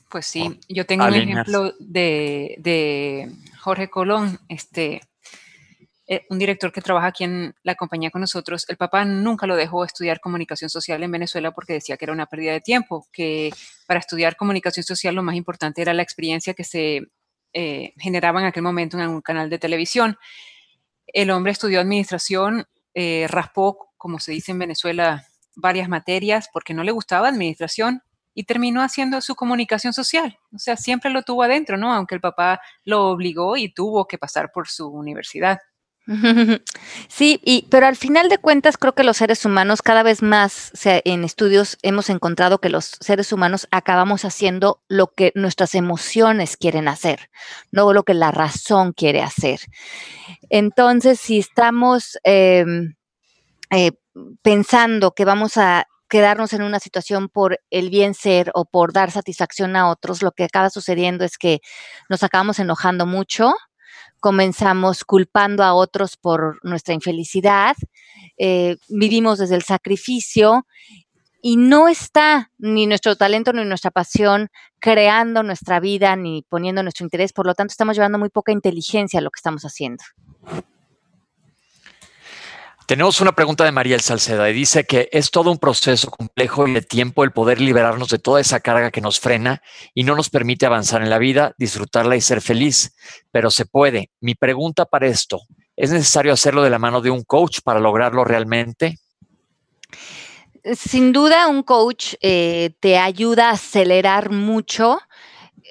[0.09, 5.01] Pues sí, yo tengo un ejemplo de, de Jorge Colón, este,
[6.07, 9.55] eh, un director que trabaja aquí en la compañía con nosotros, el papá nunca lo
[9.55, 13.51] dejó estudiar comunicación social en Venezuela porque decía que era una pérdida de tiempo, que
[13.87, 17.01] para estudiar comunicación social lo más importante era la experiencia que se
[17.53, 20.17] eh, generaba en aquel momento en un canal de televisión.
[21.07, 25.25] El hombre estudió administración, eh, raspó, como se dice en Venezuela,
[25.55, 28.03] varias materias porque no le gustaba administración
[28.35, 30.37] y terminó haciendo su comunicación social.
[30.53, 31.93] O sea, siempre lo tuvo adentro, ¿no?
[31.93, 35.59] Aunque el papá lo obligó y tuvo que pasar por su universidad.
[37.07, 40.71] Sí, y, pero al final de cuentas creo que los seres humanos cada vez más
[40.83, 46.87] en estudios hemos encontrado que los seres humanos acabamos haciendo lo que nuestras emociones quieren
[46.87, 47.29] hacer,
[47.71, 49.59] no lo que la razón quiere hacer.
[50.49, 52.95] Entonces, si estamos em,
[53.71, 53.91] eh,
[54.41, 59.11] pensando que vamos a quedarnos en una situación por el bien ser o por dar
[59.11, 61.61] satisfacción a otros, lo que acaba sucediendo es que
[62.09, 63.53] nos acabamos enojando mucho,
[64.25, 67.75] comenzamos culpando a otros por nuestra infelicidad,
[68.39, 70.65] eh, vivimos desde el sacrificio
[71.43, 74.49] y no está ni nuestro talento ni nuestra pasión
[74.79, 79.19] creando nuestra vida ni poniendo nuestro interés, por lo tanto estamos llevando muy poca inteligencia
[79.19, 80.03] a lo que estamos haciendo.
[82.85, 86.67] Tenemos una pregunta de María El Salceda y dice que es todo un proceso complejo
[86.67, 89.63] y de tiempo el poder liberarnos de toda esa carga que nos frena
[89.95, 92.95] y no nos permite avanzar en la vida, disfrutarla y ser feliz,
[93.31, 94.11] pero se puede.
[94.19, 95.41] Mi pregunta para esto,
[95.75, 98.99] ¿es necesario hacerlo de la mano de un coach para lograrlo realmente?
[100.75, 104.99] Sin duda, un coach eh, te ayuda a acelerar mucho.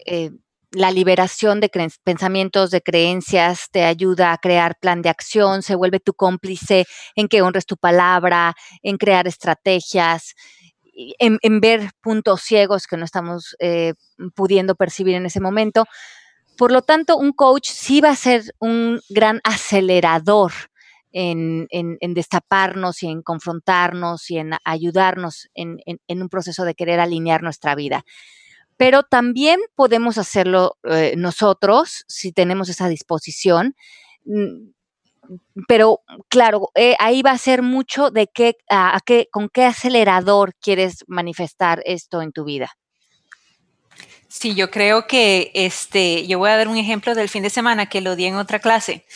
[0.05, 0.33] Eh,
[0.75, 1.71] la liberación de
[2.05, 7.29] pensamientos, de creencias, te ayuda a crear plan de acción, se vuelve tu cómplice en
[7.29, 10.35] que honres tu palabra, en crear estrategias,
[11.19, 13.95] en, ver puntos ciegos que no estamos eh,
[14.35, 15.85] pudiendo percibir en ese momento.
[16.57, 20.53] Por lo tanto, un coach sí va a ser un gran acelerador
[21.13, 27.75] en, destaparnos y en confrontarnos y en ayudarnos en, un proceso de querer alinear nuestra
[27.75, 28.05] vida.
[28.77, 33.77] Pero también podemos hacerlo eh, nosotros si tenemos esa disposición.
[34.25, 34.71] Mm,
[35.69, 40.55] pero claro, eh, ahí va a ser mucho de qué, a, qué, con qué acelerador
[40.61, 42.71] quieres manifestar esto en tu vida.
[44.29, 47.87] Sí, yo creo que este, yo voy a dar un ejemplo del fin de semana
[47.87, 49.07] que lo di en otra clase.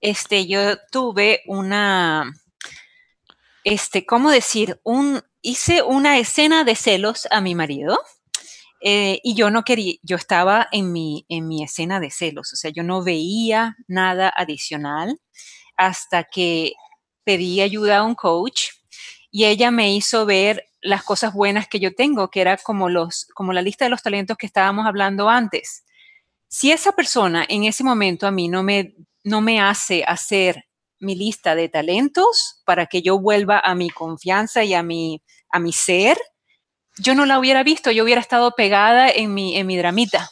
[0.00, 2.30] Este, yo tuve una,
[3.64, 4.78] este, ¿cómo decir?
[4.84, 7.98] Un, hice una escena de celos a mi marido.
[8.80, 12.56] Eh, y yo no quería, yo estaba en mi, en mi escena de celos, o
[12.56, 15.18] sea, yo no veía nada adicional
[15.76, 16.74] hasta que
[17.24, 18.64] pedí ayuda a un coach
[19.30, 23.26] y ella me hizo ver las cosas buenas que yo tengo, que era como, los,
[23.34, 25.84] como la lista de los talentos que estábamos hablando antes.
[26.48, 30.64] Si esa persona en ese momento a mí no me, no me hace hacer
[31.00, 35.58] mi lista de talentos para que yo vuelva a mi confianza y a mi, a
[35.58, 36.16] mi ser,
[36.98, 40.30] yo no la hubiera visto, yo hubiera estado pegada en mi, en mi dramita.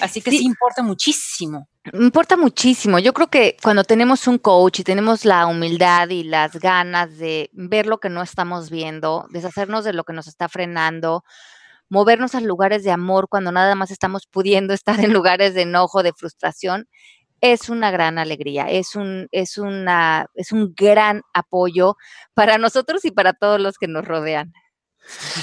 [0.00, 1.68] Así que sí importa muchísimo.
[1.92, 2.98] Importa muchísimo.
[2.98, 7.50] Yo creo que cuando tenemos un coach y tenemos la humildad y las ganas de
[7.52, 11.24] ver lo que no estamos viendo, deshacernos de lo que nos está frenando,
[11.90, 16.02] movernos a lugares de amor cuando nada más estamos pudiendo estar en lugares de enojo,
[16.02, 16.88] de frustración,
[17.40, 21.96] es una gran alegría, es un, es una, es un gran apoyo
[22.32, 24.54] para nosotros y para todos los que nos rodean.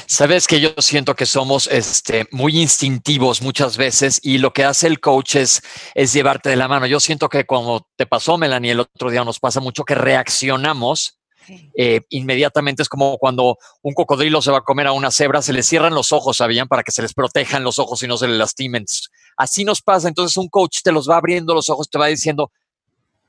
[0.07, 4.87] Sabes que yo siento que somos este, muy instintivos muchas veces y lo que hace
[4.87, 5.61] el coach es,
[5.95, 6.85] es llevarte de la mano.
[6.87, 11.19] Yo siento que como te pasó, Melanie, el otro día nos pasa mucho que reaccionamos
[11.75, 12.83] eh, inmediatamente.
[12.83, 15.93] Es como cuando un cocodrilo se va a comer a una cebra, se le cierran
[15.93, 16.67] los ojos, ¿sabían?
[16.67, 18.85] Para que se les protejan los ojos y no se les lastimen.
[19.37, 20.07] Así nos pasa.
[20.07, 22.51] Entonces un coach te los va abriendo los ojos, te va diciendo,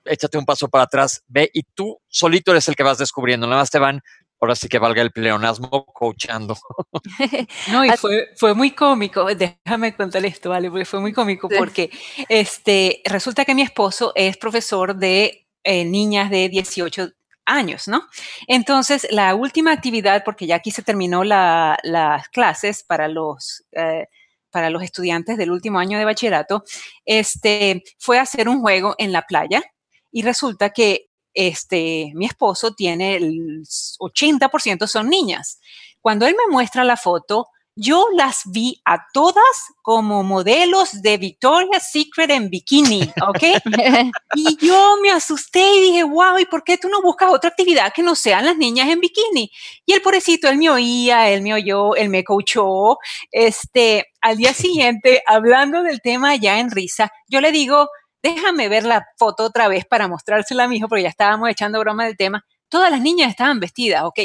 [0.04, 3.46] échate un paso para atrás, ve y tú solito eres el que vas descubriendo.
[3.46, 4.00] Nada más te van
[4.42, 6.56] ahora sí que valga el pleonasmo, coachando.
[7.70, 10.68] No, y fue, fue muy cómico, déjame contarle esto, ¿vale?
[10.68, 11.90] Porque fue muy cómico porque
[12.28, 17.10] este, resulta que mi esposo es profesor de eh, niñas de 18
[17.46, 18.02] años, ¿no?
[18.48, 23.64] Entonces, la última actividad, porque ya aquí se terminó las clases para los...
[23.72, 24.06] Eh,
[24.50, 26.62] para los estudiantes del último año de bachillerato,
[27.06, 29.62] este, fue hacer un juego en la playa
[30.10, 35.58] y resulta que este, mi esposo tiene el 80% son niñas.
[36.00, 39.44] Cuando él me muestra la foto, yo las vi a todas
[39.80, 43.42] como modelos de Victoria's Secret en bikini, ¿ok?
[44.34, 47.92] y yo me asusté y dije, wow, ¿y por qué tú no buscas otra actividad
[47.94, 49.50] que no sean las niñas en bikini?
[49.86, 52.98] Y el pobrecito, él me oía, él me oyó, él me coachó.
[53.30, 57.88] Este, al día siguiente, hablando del tema ya en risa, yo le digo,
[58.22, 61.80] déjame ver la foto otra vez para mostrársela a mi hijo, porque ya estábamos echando
[61.80, 62.44] broma del tema.
[62.68, 64.20] Todas las niñas estaban vestidas, ¿ok?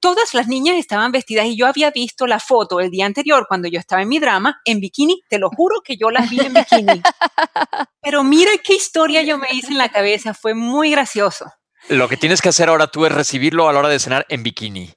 [0.00, 3.68] Todas las niñas estaban vestidas y yo había visto la foto el día anterior cuando
[3.68, 5.22] yo estaba en mi drama en bikini.
[5.28, 7.02] Te lo juro que yo las vi en bikini.
[8.02, 10.34] Pero mira qué historia yo me hice en la cabeza.
[10.34, 11.52] Fue muy gracioso.
[11.88, 14.42] Lo que tienes que hacer ahora tú es recibirlo a la hora de cenar en
[14.42, 14.92] bikini.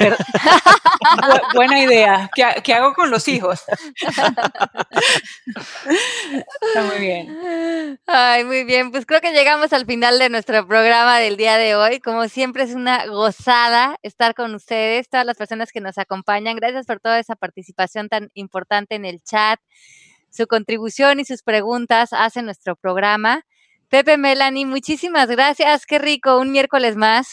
[1.54, 2.30] buena idea.
[2.34, 3.60] ¿Qué, hago con los hijos?
[6.62, 7.98] Está muy bien.
[8.06, 8.90] Ay, muy bien.
[8.90, 12.00] Pues creo que llegamos al final de nuestro programa del día de hoy.
[12.00, 16.56] Como siempre es una gozada estar con ustedes, todas las personas que nos acompañan.
[16.56, 19.60] Gracias por toda esa participación tan importante en el chat.
[20.30, 23.44] Su contribución y sus preguntas hacen nuestro programa.
[23.88, 25.84] Pepe Melanie, muchísimas gracias.
[25.84, 27.32] Qué rico, un miércoles más.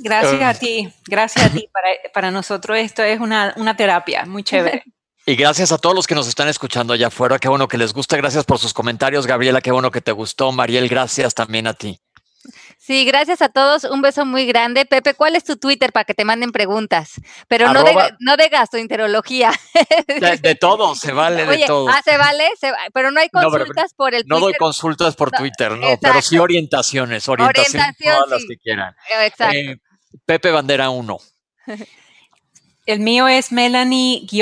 [0.00, 1.68] Gracias a ti, gracias a ti.
[2.12, 4.82] Para, nosotros esto es una, terapia muy chévere.
[5.26, 7.38] Y gracias a todos los que nos están escuchando allá afuera.
[7.38, 8.18] Qué bueno que les gusta.
[8.18, 9.62] Gracias por sus comentarios, Gabriela.
[9.62, 10.52] Qué bueno que te gustó.
[10.52, 11.98] Mariel, gracias también a ti.
[12.84, 13.84] Sí, gracias a todos.
[13.84, 14.84] Un beso muy grande.
[14.84, 17.14] Pepe, ¿cuál es tu Twitter para que te manden preguntas?
[17.48, 19.52] Pero no de, no de gastroenterología.
[20.42, 21.88] De, todo, se vale de todo.
[21.88, 22.46] Ah, se vale,
[22.92, 24.38] pero no hay consultas por el Twitter.
[24.38, 28.94] No doy consultas por Twitter, no, pero sí orientaciones, orientaciones todas las que quieran.
[29.22, 29.56] Exacto.
[29.56, 29.78] Eh,
[30.26, 31.18] Pepe Bandera 1.
[32.86, 34.34] El mío es Melanie-Shap.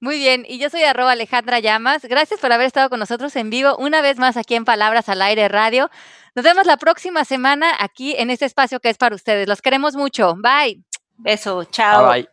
[0.00, 2.02] Muy bien, y yo soy arroba Alejandra Llamas.
[2.04, 5.22] Gracias por haber estado con nosotros en vivo una vez más aquí en Palabras al
[5.22, 5.90] Aire Radio.
[6.34, 9.48] Nos vemos la próxima semana aquí en este espacio que es para ustedes.
[9.48, 10.34] Los queremos mucho.
[10.36, 10.84] Bye.
[11.16, 12.10] Beso, chao.
[12.10, 12.28] Bye.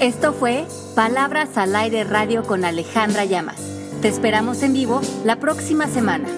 [0.00, 3.60] Esto fue Palabras al Aire Radio con Alejandra Llamas.
[4.02, 6.28] Te esperamos en vivo la próxima semana.